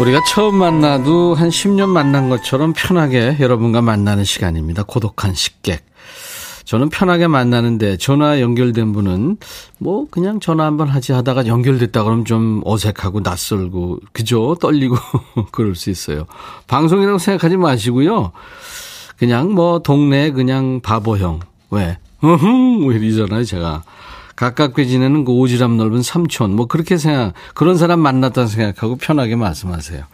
우리가 0.00 0.20
처음 0.24 0.56
만나도 0.56 1.34
한 1.34 1.50
10년 1.50 1.88
만난 1.88 2.28
것처럼 2.28 2.72
편하게 2.76 3.36
여러분과 3.38 3.80
만나는 3.80 4.24
시간입니다. 4.24 4.82
고독한 4.82 5.34
식객. 5.34 5.84
저는 6.64 6.88
편하게 6.88 7.28
만나는데 7.28 7.98
전화 7.98 8.40
연결된 8.40 8.92
분은 8.92 9.36
뭐 9.78 10.06
그냥 10.10 10.40
전화 10.40 10.64
한번 10.64 10.88
하지 10.88 11.12
하다가 11.12 11.46
연결됐다 11.46 12.02
그러면 12.02 12.24
좀 12.24 12.62
어색하고 12.64 13.20
낯설고 13.20 14.00
그죠? 14.12 14.56
떨리고 14.60 14.96
그럴 15.52 15.76
수 15.76 15.90
있어요. 15.90 16.26
방송이라고 16.66 17.18
생각하지 17.18 17.56
마시고요. 17.56 18.32
그냥 19.16 19.52
뭐 19.52 19.78
동네 19.78 20.32
그냥 20.32 20.80
바보형. 20.80 21.40
왜? 21.70 21.98
으흠 22.24 22.88
왜 22.88 22.96
이러잖아요 22.96 23.44
제가. 23.44 23.84
가깝게 24.36 24.86
지내는 24.86 25.24
그 25.24 25.32
오지랖 25.32 25.76
넓은 25.76 26.02
삼촌, 26.02 26.54
뭐 26.56 26.66
그렇게 26.66 26.96
생각, 26.96 27.34
그런 27.54 27.76
사람 27.76 28.00
만났다는 28.00 28.48
생각하고 28.48 28.96
편하게 28.96 29.36
말씀하세요. 29.36 30.04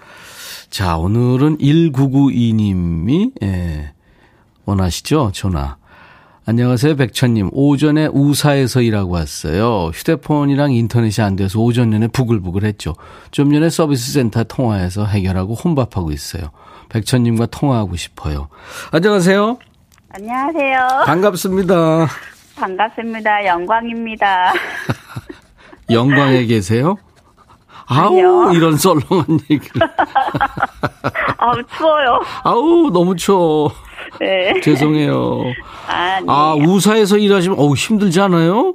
자, 0.68 0.96
오늘은 0.96 1.58
1992님이, 1.58 3.32
예, 3.42 3.92
원하시죠? 4.64 5.30
전화. 5.32 5.76
안녕하세요, 6.46 6.96
백천님. 6.96 7.50
오전에 7.52 8.06
우사에서 8.06 8.80
일하고 8.80 9.12
왔어요. 9.12 9.90
휴대폰이랑 9.94 10.72
인터넷이 10.72 11.24
안 11.24 11.36
돼서 11.36 11.60
오전 11.60 11.90
내내 11.90 12.08
부글부글 12.08 12.64
했죠. 12.64 12.94
좀 13.30 13.52
전에 13.52 13.68
서비스 13.68 14.12
센터 14.12 14.42
통화해서 14.44 15.06
해결하고 15.06 15.54
혼밥하고 15.54 16.10
있어요. 16.12 16.50
백천님과 16.88 17.46
통화하고 17.46 17.96
싶어요. 17.96 18.48
안녕하세요. 18.90 19.58
안녕하세요. 20.12 21.04
반갑습니다. 21.06 22.08
반갑습니다. 22.60 23.46
영광입니다. 23.46 24.52
영광에 25.90 26.44
계세요? 26.44 26.96
아니요. 27.86 28.42
아우, 28.44 28.54
이런 28.54 28.76
썰렁한 28.76 29.40
얘기를. 29.50 29.80
아우, 31.38 31.54
추워요. 31.76 32.20
아우, 32.44 32.90
너무 32.92 33.16
추워. 33.16 33.72
네. 34.20 34.60
죄송해요. 34.60 35.42
아, 35.88 36.20
네. 36.20 36.26
아, 36.28 36.54
우사에서 36.54 37.16
일하시면, 37.16 37.58
어우, 37.58 37.74
힘들지 37.74 38.20
않아요? 38.20 38.74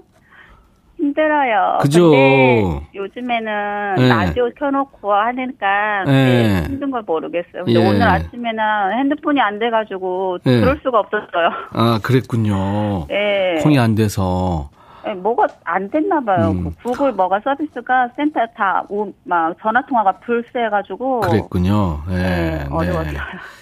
힘들어요. 1.06 1.78
그죠? 1.82 2.10
근데 2.10 2.88
요즘에는 2.96 3.96
네. 3.98 4.10
라디오 4.10 4.50
켜놓고 4.58 5.14
하니까 5.14 6.04
네. 6.06 6.64
힘든 6.68 6.92
걸 6.92 7.04
모르겠어요. 7.04 7.66
근데 7.66 7.80
예. 7.80 7.88
오늘 7.88 8.04
아침에는 8.04 8.64
핸드폰이 9.00 9.40
안 9.40 9.60
돼가지고 9.60 10.40
네. 10.44 10.60
들을 10.62 10.80
수가 10.84 11.00
없었어요. 11.00 11.50
아, 11.74 12.00
그랬군요. 12.02 13.06
네. 13.08 13.60
콩이 13.62 13.78
안 13.78 13.96
돼서. 13.96 14.70
네, 15.06 15.14
뭐가 15.14 15.46
안 15.66 15.88
됐나 15.92 16.20
봐요. 16.20 16.50
음. 16.50 16.64
그 16.64 16.90
구글 16.92 17.12
뭐가 17.12 17.40
서비스가 17.44 18.10
센터 18.16 18.40
다, 18.58 18.84
오, 18.90 19.08
막, 19.24 19.56
전화 19.62 19.80
통화가 19.86 20.14
불세해가지고. 20.26 21.20
그랬군요. 21.22 22.00
예. 22.10 22.16
네, 22.16 22.66
어려웠어요. 22.72 23.20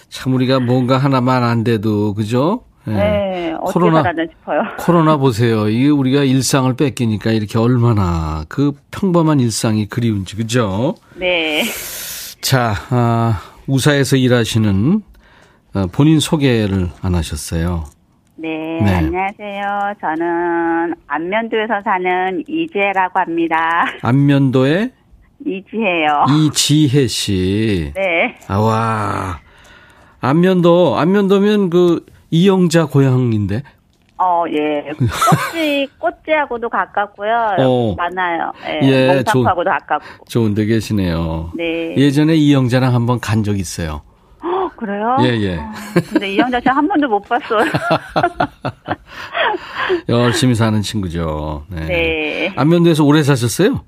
참 0.08 0.32
우리가 0.32 0.60
뭔가 0.60 0.96
하나만 0.96 1.42
안 1.42 1.62
돼도, 1.62 2.14
그죠? 2.14 2.62
예. 2.88 2.92
네, 2.92 3.54
코로나- 3.60 4.02
싶어요. 4.30 4.60
코로나 4.78 5.16
보세요. 5.16 5.68
이게 5.68 5.88
우리가 5.88 6.22
일상을 6.24 6.74
뺏기니까 6.76 7.30
이렇게 7.32 7.58
얼마나 7.58 8.44
그 8.48 8.72
평범한 8.90 9.40
일상이 9.40 9.86
그리운지, 9.86 10.36
그죠? 10.36 10.94
네. 11.16 11.62
자, 12.42 12.74
아, 12.90 13.40
우사에서 13.66 14.16
일하시는 14.16 15.02
어, 15.74 15.86
본인 15.92 16.20
소개를 16.20 16.88
안 17.02 17.14
하셨어요. 17.14 17.84
네, 18.36 18.48
네. 18.82 18.94
안녕하세요. 18.96 19.94
저는 20.00 20.94
안면도에서 21.06 21.80
사는 21.82 22.42
이지혜라고 22.46 23.18
합니다. 23.18 23.56
안면도의 24.02 24.90
이지혜요. 25.46 26.26
이지혜 26.30 27.06
씨. 27.06 27.92
네. 27.94 28.36
아, 28.46 28.58
와. 28.58 29.40
안면도, 30.20 30.96
안면도면 30.98 31.70
그 31.70 32.04
이영자 32.30 32.86
고향인데. 32.86 33.62
어, 34.16 34.44
예. 34.52 34.90
꽃지, 34.96 35.88
꽃지하고도 35.98 36.68
가깝고요. 36.68 37.56
어. 37.58 37.94
많아요. 37.96 38.52
예. 38.66 38.80
예, 38.88 39.14
몽타쿠하고도 39.16 39.70
가깝고. 39.70 40.24
좋은 40.26 40.54
데 40.54 40.64
계시네요. 40.66 41.50
네. 41.56 41.96
예전에 41.96 42.34
이영자랑 42.36 42.94
한번 42.94 43.18
간 43.20 43.42
적 43.42 43.58
있어요. 43.58 44.02
그래요? 44.76 45.16
예, 45.22 45.28
예. 45.40 45.56
어, 45.56 45.72
근데 46.10 46.32
이영자 46.34 46.60
씨 46.60 46.68
한 46.68 46.86
번도 46.88 47.08
못 47.08 47.20
봤어요. 47.22 47.60
열심히 50.08 50.54
사는 50.54 50.80
친구죠. 50.82 51.64
네. 51.68 51.86
네. 51.86 52.52
안면도에서 52.56 53.04
오래 53.04 53.22
사셨어요? 53.22 53.82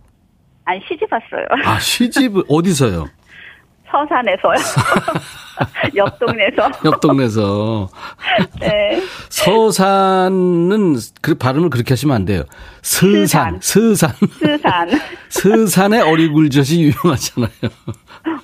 아니, 0.64 0.81
시집 0.88 1.09
왔어요. 1.12 1.46
아, 1.64 1.79
시집을 1.79 2.44
어디서요? 2.49 3.07
서산에서요. 3.90 4.55
옆 5.97 6.19
동네에서. 6.19 6.71
옆 6.85 7.01
동네에서. 7.01 7.88
네. 8.61 9.01
서산은 9.29 10.97
그 11.21 11.35
발음을 11.35 11.71
그렇게 11.71 11.92
하시면 11.92 12.14
안 12.14 12.25
돼요. 12.25 12.42
스산, 12.83 13.59
스산. 13.61 14.12
스산. 14.38 14.88
스산의 15.29 16.03
어리굴젓이 16.03 16.83
유명하잖아요. 16.83 17.51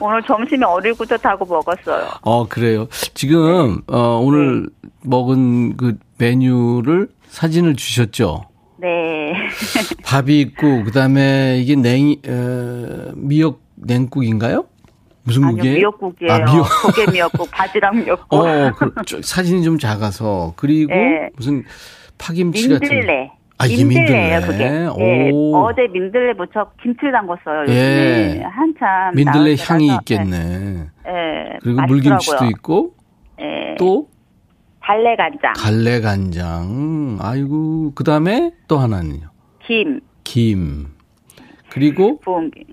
오늘 0.01 0.23
점심에 0.23 0.65
어리구젓 0.65 1.25
하고 1.25 1.45
먹었어요. 1.45 2.09
어, 2.23 2.47
그래요. 2.49 2.89
지금, 3.15 3.83
어, 3.89 4.21
오늘 4.23 4.69
먹은 5.03 5.77
그 5.77 5.97
메뉴를 6.19 7.09
사진을 7.29 7.77
주셨죠? 7.77 8.45
네. 8.79 9.33
밥이 10.05 10.41
있고, 10.41 10.85
그 10.85 10.93
다음에 10.93 11.59
이게 11.61 11.75
냉, 11.77 12.17
어, 12.27 13.13
미역 13.15 13.61
냉국인가요? 13.77 14.67
무슨 15.25 15.45
아니요, 15.45 15.57
국이에요? 15.57 15.77
미역국이에요. 15.77 16.33
아, 16.33 16.39
미역. 16.39 16.67
조개 16.83 17.13
미역국, 17.13 17.51
바지락 17.51 17.97
미역국. 17.97 18.35
어, 18.35 18.73
그, 18.77 18.93
저, 19.07 19.21
사진이 19.23 19.63
좀 19.63 19.79
작아서. 19.79 20.53
그리고 20.57 20.93
네. 20.93 21.31
무슨 21.37 21.65
파김치 22.19 22.69
같은. 22.69 22.89
민들레. 22.89 23.31
아, 23.59 23.67
이게 23.67 23.85
민들레예요, 23.85 24.41
민들레. 24.41 24.87
그게. 24.89 25.05
예, 25.05 25.31
오. 25.33 25.57
어제 25.59 25.83
민들레 25.93 26.33
무쳐 26.33 26.69
김치를 26.83 27.13
담궜어요. 27.13 27.69
예. 27.69 28.43
한참. 28.43 29.15
민들레 29.15 29.55
향이. 29.61 29.95
있겠네. 30.01 30.87
예. 31.07 31.59
그리고 31.63 31.77
맛있더라고요. 31.77 31.87
물김치도 31.87 32.45
있고, 32.47 32.95
예. 33.41 33.77
또 33.79 34.09
달래 34.81 35.15
간장, 35.15 35.53
갈래 35.57 36.01
간장. 36.01 37.19
아이고, 37.21 37.93
그 37.95 38.03
다음에 38.03 38.53
또 38.67 38.79
하나는요. 38.79 39.29
김, 39.65 40.01
김. 40.25 40.89
그리고 41.69 42.19
부은 42.19 42.51
김, 42.51 42.65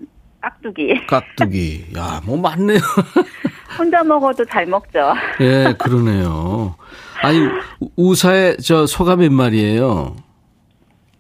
깍두기. 0.42 1.06
깍두기. 1.08 1.86
야, 1.98 2.22
뭐 2.26 2.38
많네요. 2.38 2.80
혼자 3.78 4.04
먹어도 4.04 4.46
잘 4.46 4.66
먹죠. 4.66 5.14
예, 5.42 5.74
그러네요. 5.78 6.76
아니, 7.22 7.40
우- 7.80 7.90
우사에 7.96 8.58
저 8.58 8.86
소가 8.86 9.16
몇 9.16 9.32
마리예요? 9.32 10.16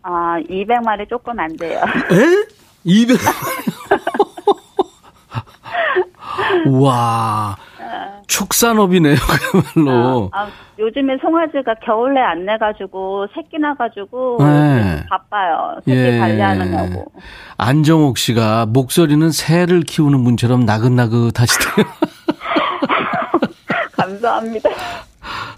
아, 0.01 0.38
200마리 0.49 1.08
조금 1.10 1.38
안 1.39 1.55
돼요. 1.58 1.82
에? 2.12 2.45
200. 2.86 3.17
와. 6.71 7.55
축산업이네요, 8.29 9.15
그야말로. 9.75 10.29
아, 10.31 10.47
요즘에 10.77 11.17
송아지가 11.19 11.73
겨울에 11.83 12.21
안 12.21 12.45
내가지고 12.45 13.25
새끼 13.33 13.57
나가지고 13.57 14.37
네. 14.39 14.97
좀 14.99 15.05
바빠요. 15.09 15.79
새끼 15.83 15.97
예. 15.97 16.19
관리하느냐고. 16.19 17.11
안정옥 17.57 18.17
씨가 18.19 18.67
목소리는 18.67 19.29
새를 19.31 19.81
키우는 19.81 20.23
분처럼 20.23 20.63
나긋나긋하시대요. 20.63 21.85
감사합니다. 23.97 24.69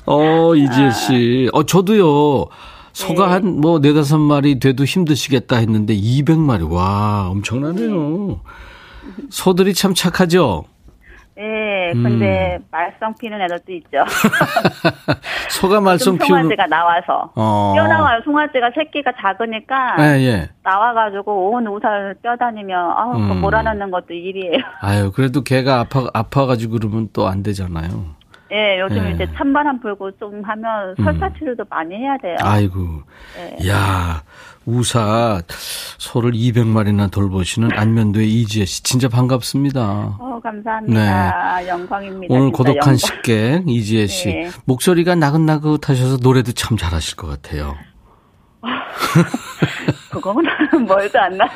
어, 0.06 0.56
이지혜 0.56 0.92
씨. 0.92 1.50
어, 1.54 1.64
저도요. 1.64 2.48
소가 2.94 3.28
네. 3.28 3.34
한뭐 3.34 3.80
네다섯 3.80 4.20
마리 4.20 4.60
돼도 4.60 4.86
힘드시겠다 4.86 5.58
했는데 5.58 5.94
200마리. 5.94 6.70
와, 6.72 7.28
엄청나네요. 7.30 8.40
소들이 9.30 9.74
참 9.74 9.94
착하죠? 9.94 10.66
예, 11.42 11.92
음. 11.96 12.04
근데 12.04 12.60
말썽 12.70 13.18
피는 13.20 13.42
애들도 13.42 13.72
있죠. 13.74 14.06
소가 15.50 15.82
말썽 15.82 16.06
좀 16.06 16.18
피우는. 16.20 16.44
송아지가 16.44 16.68
나와서 16.68 17.32
어. 17.36 17.72
뛰어나와요. 17.74 18.22
송아지가 18.24 18.70
새끼가 18.76 19.12
작으니까 19.20 19.96
예, 20.00 20.20
예. 20.22 20.50
나와가지고 20.64 21.52
온 21.52 21.66
우산을 21.68 22.16
뛰어다니면 22.22 22.80
아, 22.92 23.06
그거 23.14 23.34
음. 23.34 23.42
몰아넣는 23.42 23.90
것도 23.90 24.14
일이에요. 24.14 24.62
아유, 24.82 25.12
그래도 25.12 25.44
걔가 25.44 25.80
아파, 25.80 26.08
아파가지고 26.14 26.74
그러면 26.78 27.10
또 27.14 27.28
안 27.28 27.44
되잖아요. 27.44 27.90
예, 28.52 28.80
요즘 28.82 29.06
예. 29.06 29.12
이제 29.12 29.28
찬바람 29.38 29.80
불고 29.80 30.12
좀 30.18 30.42
하면 30.44 30.96
설사 31.04 31.30
치료도 31.38 31.64
많이 31.70 31.96
해야 31.96 32.18
돼요. 32.18 32.36
아이고. 32.42 33.02
예. 33.38 33.70
야 33.70 34.24
우사 34.66 35.42
소를 35.98 36.32
200마리나 36.34 37.10
돌보시는 37.12 37.70
안면도의 37.72 38.28
이지혜 38.30 38.66
씨. 38.66 38.84
진짜 38.84 39.08
반갑습니다. 39.08 40.18
어, 40.20 40.40
감사합니다. 40.44 41.68
영광입니다. 41.68 42.34
네. 42.34 42.40
오늘 42.40 42.52
진짜 42.52 42.58
고독한 42.58 42.76
영광. 42.76 42.96
식객 42.98 43.64
이지혜 43.70 44.08
씨. 44.08 44.28
네. 44.28 44.50
목소리가 44.66 45.16
나긋나긋하셔서 45.16 46.18
노래도 46.22 46.52
참 46.52 46.78
잘하실 46.78 47.16
것 47.16 47.28
같아요. 47.28 47.76
그거는 50.12 50.44
멀지 50.88 51.18
않나요? 51.18 51.50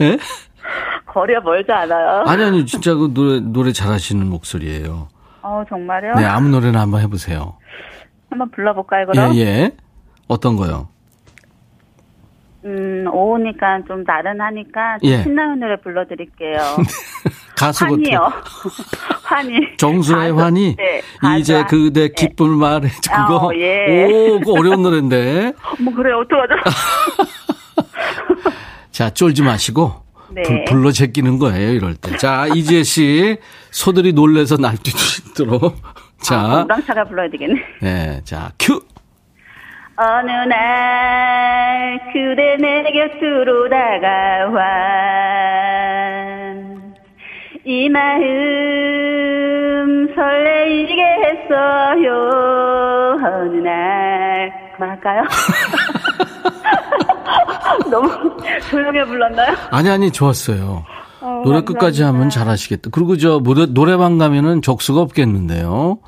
예? 0.00 0.18
거리가 1.06 1.40
멀지 1.40 1.70
않아요. 1.70 2.24
아니, 2.26 2.42
아니, 2.44 2.66
진짜 2.66 2.94
그 2.94 3.12
노래, 3.12 3.40
노래 3.40 3.72
잘하시는 3.72 4.26
목소리예요. 4.26 5.08
어, 5.42 5.62
정말요? 5.68 6.14
네, 6.14 6.24
아무 6.24 6.48
노래나 6.48 6.80
한번 6.80 7.00
해보세요. 7.00 7.56
한번 8.30 8.50
불러볼까요, 8.50 9.06
그럼? 9.06 9.34
예, 9.34 9.40
예. 9.40 9.76
어떤 10.26 10.56
거요? 10.56 10.88
음, 12.64 13.06
오후니까 13.12 13.80
좀 13.86 14.02
나른하니까 14.04 14.98
예. 15.04 15.22
신나는 15.22 15.60
노래 15.60 15.76
불러드릴게요. 15.80 16.58
가수. 17.56 17.84
환희. 19.24 19.76
정수라의 19.78 20.32
가수. 20.32 20.44
환희. 20.44 20.76
네. 20.76 21.38
이제. 21.38 21.64
그대 21.64 22.08
네. 22.08 22.14
기쁨을 22.14 22.56
말해. 22.56 22.88
그거. 22.88 23.48
어, 23.48 23.54
예. 23.54 24.30
오, 24.30 24.40
그 24.40 24.52
어려운 24.52 24.82
노래인데. 24.82 25.52
뭐 25.80 25.94
그래 25.94 26.12
어떡하죠? 26.12 26.54
자, 28.90 29.10
쫄지 29.10 29.42
마시고. 29.42 30.07
네. 30.38 30.42
불, 30.42 30.64
불러 30.64 30.92
제끼는 30.92 31.38
거예요, 31.38 31.72
이럴 31.72 31.94
때. 31.94 32.16
자, 32.16 32.46
이지혜 32.54 32.82
씨. 32.84 33.36
소들이 33.70 34.12
놀래서 34.12 34.56
날뛰도록. 34.56 35.76
자, 36.22 36.38
아, 36.38 36.62
우랑차가 36.64 37.04
불러야 37.04 37.28
되겠네. 37.30 37.60
네, 37.82 38.20
자, 38.24 38.52
큐. 38.58 38.80
어느 40.00 40.30
날 40.30 41.98
그대 42.12 42.56
내 42.60 42.84
곁으로 42.84 43.68
다가와 43.68 44.62
이 47.64 47.88
마음 47.88 48.24
설레이게 50.14 51.02
했어요 51.02 52.14
어느 53.24 53.56
날 53.56 54.52
그만할까요? 54.76 55.24
너무 57.90 58.10
조용히 58.70 59.04
불렀나요? 59.04 59.56
아니, 59.70 59.90
아니, 59.90 60.10
좋았어요. 60.10 60.84
어, 61.20 61.42
노래 61.44 61.62
끝까지 61.62 62.02
하면. 62.02 62.30
잘하시겠다. 62.30 62.90
그리고 62.92 63.16
저 63.16 63.40
노래, 63.40 63.66
노래방 63.66 64.18
가면은 64.18 64.62
적수가 64.62 65.00
없겠는데요. 65.00 65.98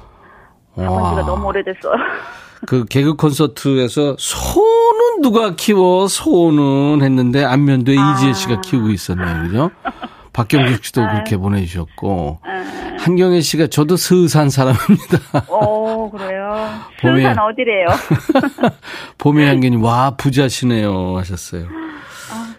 가본 0.77 0.99
지가 0.99 1.15
와. 1.15 1.23
너무 1.23 1.47
오래됐어요. 1.47 1.93
그 2.67 2.85
개그 2.85 3.15
콘서트에서 3.17 4.17
소는 4.19 5.23
누가 5.23 5.55
키워 5.57 6.07
소는 6.09 7.03
했는데 7.03 7.43
안면도에 7.45 7.97
아. 7.99 8.13
이지혜 8.13 8.33
씨가 8.35 8.61
키우고 8.61 8.91
있었네요. 8.91 9.43
그죠? 9.45 9.71
박경식 10.33 10.85
씨도 10.85 11.01
그렇게 11.01 11.37
보내주셨고 11.39 12.39
한경혜 12.99 13.41
씨가 13.41 13.69
저도 13.69 13.97
스산 13.97 14.51
사람입니다. 14.51 15.47
오 15.49 16.11
그래요. 16.11 16.55
수산 17.01 17.39
어디래요? 17.39 17.87
봄의 19.19 19.47
향기님 19.49 19.83
와 19.83 20.17
부자시네요 20.17 21.17
하셨어요. 21.19 21.67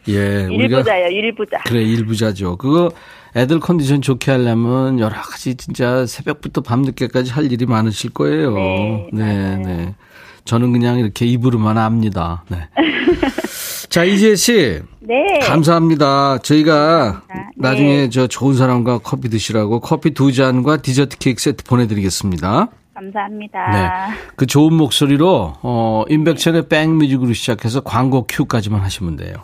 예, 0.08 0.45
우리가 0.45 0.63
일부자예요, 0.63 1.08
일부자. 1.10 1.58
그래 1.65 1.84
일부자죠. 1.84 2.58
그거 2.58 2.91
애들 3.36 3.60
컨디션 3.60 4.01
좋게 4.01 4.32
하려면 4.32 4.99
여러 4.99 5.15
가지 5.15 5.56
진짜 5.56 6.06
새벽부터 6.06 6.62
밤늦게까지 6.62 7.32
할 7.32 7.51
일이 7.51 7.65
많으실 7.65 8.10
거예요. 8.12 8.54
네, 8.54 9.08
네, 9.13 9.58
네. 9.58 9.95
저는 10.43 10.71
그냥 10.71 10.99
이렇게 10.99 11.25
입으로만 11.25 11.77
압니다. 11.77 12.43
네. 12.49 12.67
자, 13.89 14.04
이지혜 14.04 14.36
씨. 14.36 14.82
네. 14.99 15.39
감사합니다. 15.43 16.39
저희가 16.39 17.21
네. 17.30 17.41
나중에 17.58 18.10
저 18.10 18.27
좋은 18.27 18.56
사람과 18.56 18.99
커피 18.99 19.30
드시라고 19.30 19.80
커피 19.82 20.12
두 20.12 20.32
잔과 20.32 20.77
디저트 20.77 21.17
케이크 21.17 21.41
세트 21.41 21.63
보내드리겠습니다. 21.65 22.69
감사합니다. 22.93 23.71
네. 23.71 24.17
그 24.36 24.45
좋은 24.45 24.73
목소리로, 24.73 25.54
어, 25.62 26.04
임백천의 26.10 26.67
백뮤직으로 26.67 27.34
시작해서 27.34 27.82
광고 27.82 28.25
큐까지만 28.27 28.82
하시면 28.82 29.15
돼요. 29.15 29.36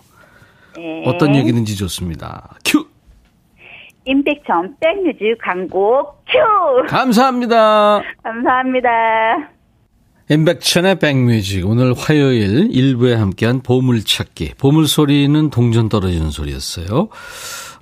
네. 0.76 1.04
어떤 1.06 1.36
얘기든지 1.36 1.76
좋습니다. 1.78 2.50
큐! 2.66 2.86
임백천 4.06 4.76
백뮤직 4.80 5.38
광고 5.44 6.14
큐! 6.28 6.88
감사합니다. 6.88 8.02
감사합니다. 8.24 8.90
임백천의 10.30 11.00
백뮤직. 11.00 11.66
오늘 11.66 11.94
화요일 11.94 12.70
일부에 12.70 13.16
함께한 13.16 13.62
보물찾기. 13.62 14.56
보물소리는 14.60 15.50
동전 15.50 15.88
떨어지는 15.88 16.32
소리였어요. 16.32 17.08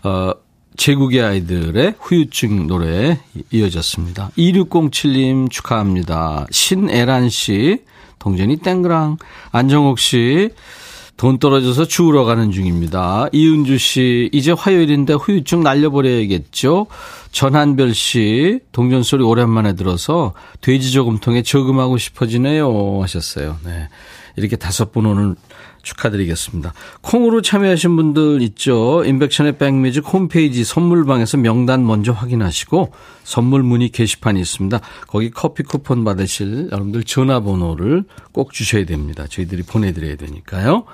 어, 0.03 0.31
제국의 0.77 1.21
아이들의 1.21 1.95
후유증 1.99 2.67
노래 2.67 3.19
이어졌습니다. 3.51 4.31
2607님 4.37 5.49
축하합니다. 5.49 6.47
신애란 6.51 7.29
씨, 7.29 7.83
동전이 8.19 8.57
땡그랑. 8.57 9.17
안정옥 9.51 9.99
씨, 9.99 10.49
돈 11.17 11.39
떨어져서 11.39 11.85
주우러 11.85 12.25
가는 12.25 12.51
중입니다. 12.51 13.27
이은주 13.31 13.77
씨, 13.77 14.29
이제 14.33 14.51
화요일인데 14.51 15.13
후유증 15.13 15.63
날려버려야겠죠? 15.63 16.87
전한별 17.31 17.93
씨, 17.93 18.59
동전 18.71 19.03
소리 19.03 19.23
오랜만에 19.23 19.75
들어서 19.75 20.33
돼지 20.61 20.91
저금통에 20.91 21.41
저금하고 21.41 21.97
싶어지네요. 21.97 23.01
하셨어요. 23.01 23.57
네. 23.63 23.87
이렇게 24.37 24.55
다섯 24.55 24.91
분 24.91 25.05
오늘 25.05 25.35
축하드리겠습니다. 25.85 26.73
콩으로 27.01 27.41
참여하신 27.41 27.95
분들 27.95 28.41
있죠. 28.41 29.03
인백션의 29.05 29.57
백뮤직 29.57 30.05
홈페이지 30.11 30.63
선물방에서 30.63 31.37
명단 31.37 31.85
먼저 31.85 32.11
확인하시고 32.11 32.91
선물 33.23 33.63
문의 33.63 33.89
게시판이 33.89 34.39
있습니다. 34.41 34.81
거기 35.07 35.29
커피 35.29 35.63
쿠폰 35.63 36.03
받으실 36.03 36.69
여러분들 36.71 37.03
전화번호를 37.03 38.03
꼭 38.33 38.51
주셔야 38.51 38.85
됩니다. 38.85 39.25
저희들이 39.29 39.63
보내드려야 39.63 40.15
되니까요. 40.17 40.85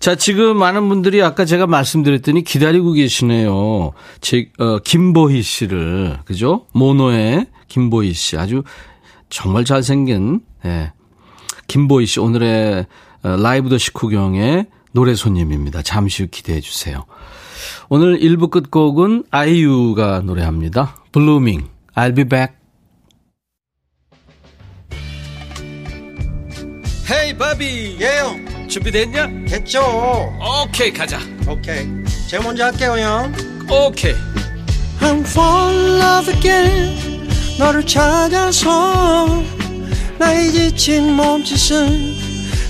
자, 0.00 0.14
지금 0.14 0.56
많은 0.56 0.88
분들이 0.88 1.22
아까 1.22 1.44
제가 1.44 1.66
말씀드렸더니 1.66 2.42
기다리고 2.42 2.92
계시네요. 2.92 3.92
제, 4.22 4.50
어, 4.58 4.78
김보희 4.78 5.42
씨를, 5.42 6.18
그죠? 6.24 6.66
모노의 6.72 7.46
김보희 7.68 8.14
씨. 8.14 8.38
아주 8.38 8.62
정말 9.28 9.66
잘생긴, 9.66 10.40
예. 10.64 10.92
김보희 11.68 12.06
씨 12.06 12.18
오늘의 12.18 12.80
어, 12.80 12.84
라이브 13.22 13.68
더 13.68 13.78
식후경의 13.78 14.66
노래 14.92 15.14
손님입니다. 15.14 15.82
잠시 15.82 16.22
후 16.22 16.28
기대해 16.30 16.60
주세요. 16.60 17.04
오늘 17.88 18.18
1부 18.18 18.50
끝곡은 18.50 19.24
아이유가 19.30 20.20
노래합니다. 20.20 20.96
Blooming, 21.12 21.68
I'll 21.94 22.14
be 22.14 22.24
back. 22.24 22.54
헤이 27.10 27.36
바비 27.36 27.98
예영 28.00 28.68
준비됐냐? 28.68 29.26
됐죠 29.48 29.82
오케이 30.62 30.92
가자 30.92 31.18
오케이 31.48 31.88
제가 32.28 32.44
먼저 32.44 32.66
할게요 32.66 32.96
형 32.96 33.32
오케이 33.68 34.14
I'm 35.00 35.26
fall 35.26 35.76
in 35.76 36.00
love 36.00 36.32
again 36.32 37.28
너를 37.58 37.84
찾아서 37.84 39.26
나의 40.20 40.52
지친 40.52 41.16
몸짓은 41.16 42.19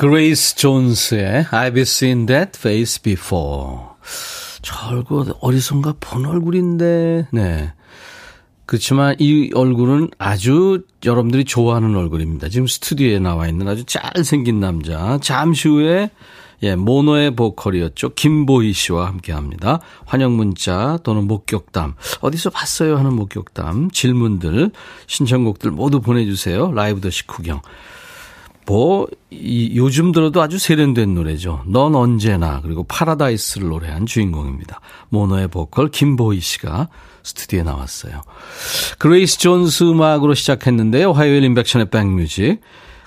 그레이스 0.00 0.56
존스의 0.56 1.44
I've 1.50 1.78
seen 1.80 2.24
that 2.24 2.52
face 2.56 3.02
before. 3.02 3.80
저 4.62 4.88
얼굴 4.88 5.26
어디선가 5.42 5.96
본 6.00 6.24
얼굴인데, 6.24 7.26
네. 7.30 7.72
그렇지만 8.64 9.14
이 9.18 9.50
얼굴은 9.54 10.08
아주 10.16 10.84
여러분들이 11.04 11.44
좋아하는 11.44 11.94
얼굴입니다. 11.94 12.48
지금 12.48 12.66
스튜디오에 12.66 13.18
나와 13.18 13.46
있는 13.46 13.68
아주 13.68 13.84
잘생긴 13.84 14.58
남자. 14.58 15.18
잠시 15.20 15.68
후에 15.68 16.08
예, 16.62 16.76
모노의 16.76 17.36
보컬이었죠. 17.36 18.14
김보희 18.14 18.72
씨와 18.72 19.06
함께 19.06 19.32
합니다. 19.32 19.80
환영 20.06 20.34
문자 20.34 20.98
또는 21.02 21.26
목격담. 21.26 21.96
어디서 22.22 22.48
봤어요? 22.48 22.96
하는 22.96 23.12
목격담, 23.12 23.90
질문들, 23.90 24.70
신청곡들 25.06 25.70
모두 25.72 26.00
보내주세요. 26.00 26.72
라이브도 26.72 27.10
식후경. 27.10 27.60
뭐, 28.70 29.08
이, 29.30 29.72
요즘 29.74 30.12
들어도 30.12 30.40
아주 30.40 30.56
세련된 30.56 31.12
노래죠. 31.12 31.64
넌 31.66 31.96
언제나, 31.96 32.60
그리고 32.60 32.84
파라다이스를 32.84 33.68
노래한 33.68 34.06
주인공입니다. 34.06 34.80
모노의 35.08 35.48
보컬 35.48 35.90
김보희 35.90 36.38
씨가 36.38 36.88
스튜디오에 37.24 37.64
나왔어요. 37.64 38.22
그레이스 39.00 39.40
존스 39.40 39.82
음악으로 39.90 40.34
시작했는데요. 40.34 41.10
화요일 41.10 41.42
임백천의 41.42 41.90
백뮤직. 41.90 42.60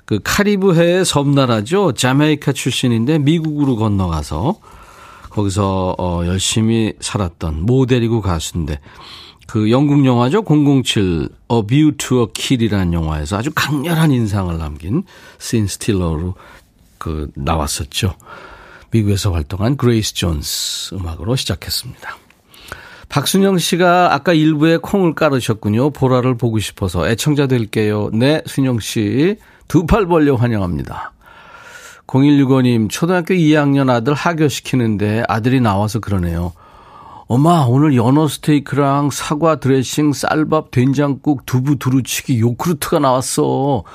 그 0.04 0.20
카리브해의 0.22 1.06
섬나라죠. 1.06 1.94
자메이카 1.94 2.52
출신인데 2.52 3.20
미국으로 3.20 3.78
건너가서 3.78 4.58
거기서 5.30 5.96
어 5.98 6.24
열심히 6.26 6.92
살았던 7.00 7.66
모델이고 7.66 8.20
가수인데 8.20 8.82
그 9.48 9.70
영국 9.72 10.06
영화죠. 10.06 10.44
007 10.44 11.30
A 11.52 11.62
View 11.68 11.98
to 11.98 12.22
a 12.22 12.28
Kill이라는 12.34 12.94
영화에서 12.94 13.38
아주 13.38 13.52
강렬한 13.54 14.12
인상을 14.12 14.58
남긴 14.58 15.04
신 15.40 15.68
스틸러로 15.68 16.36
그 16.98 17.30
나왔었죠. 17.36 18.16
미국에서 18.92 19.32
활동한 19.32 19.76
그레이스 19.76 20.14
존스 20.14 20.96
음악으로 20.96 21.36
시작했습니다. 21.36 22.18
박순영 23.10 23.58
씨가 23.60 24.14
아까 24.14 24.34
일부에 24.34 24.78
콩을 24.78 25.14
깔으셨군요. 25.14 25.92
보라를 25.92 26.36
보고 26.36 26.58
싶어서 26.60 27.08
애청자 27.08 27.46
될게요. 27.48 28.10
네, 28.14 28.42
순영 28.46 28.80
씨. 28.80 29.36
두 29.68 29.86
팔 29.86 30.08
벌려 30.08 30.36
환영합니다. 30.36 31.14
0165님, 32.08 32.90
초등학교 32.90 33.34
2학년 33.34 33.90
아들 33.90 34.14
하교시키는데 34.14 35.24
아들이 35.28 35.62
나와서 35.62 36.00
그러네요. 36.00 36.54
엄마, 37.36 37.66
오늘 37.68 37.96
연어 37.96 38.28
스테이크랑 38.28 39.10
사과 39.10 39.60
드레싱, 39.60 40.14
쌀밥, 40.14 40.70
된장국, 40.70 41.48
두부 41.48 41.80
두루치기, 41.80 42.40
요크루트가 42.40 43.00
나왔어. 43.00 43.86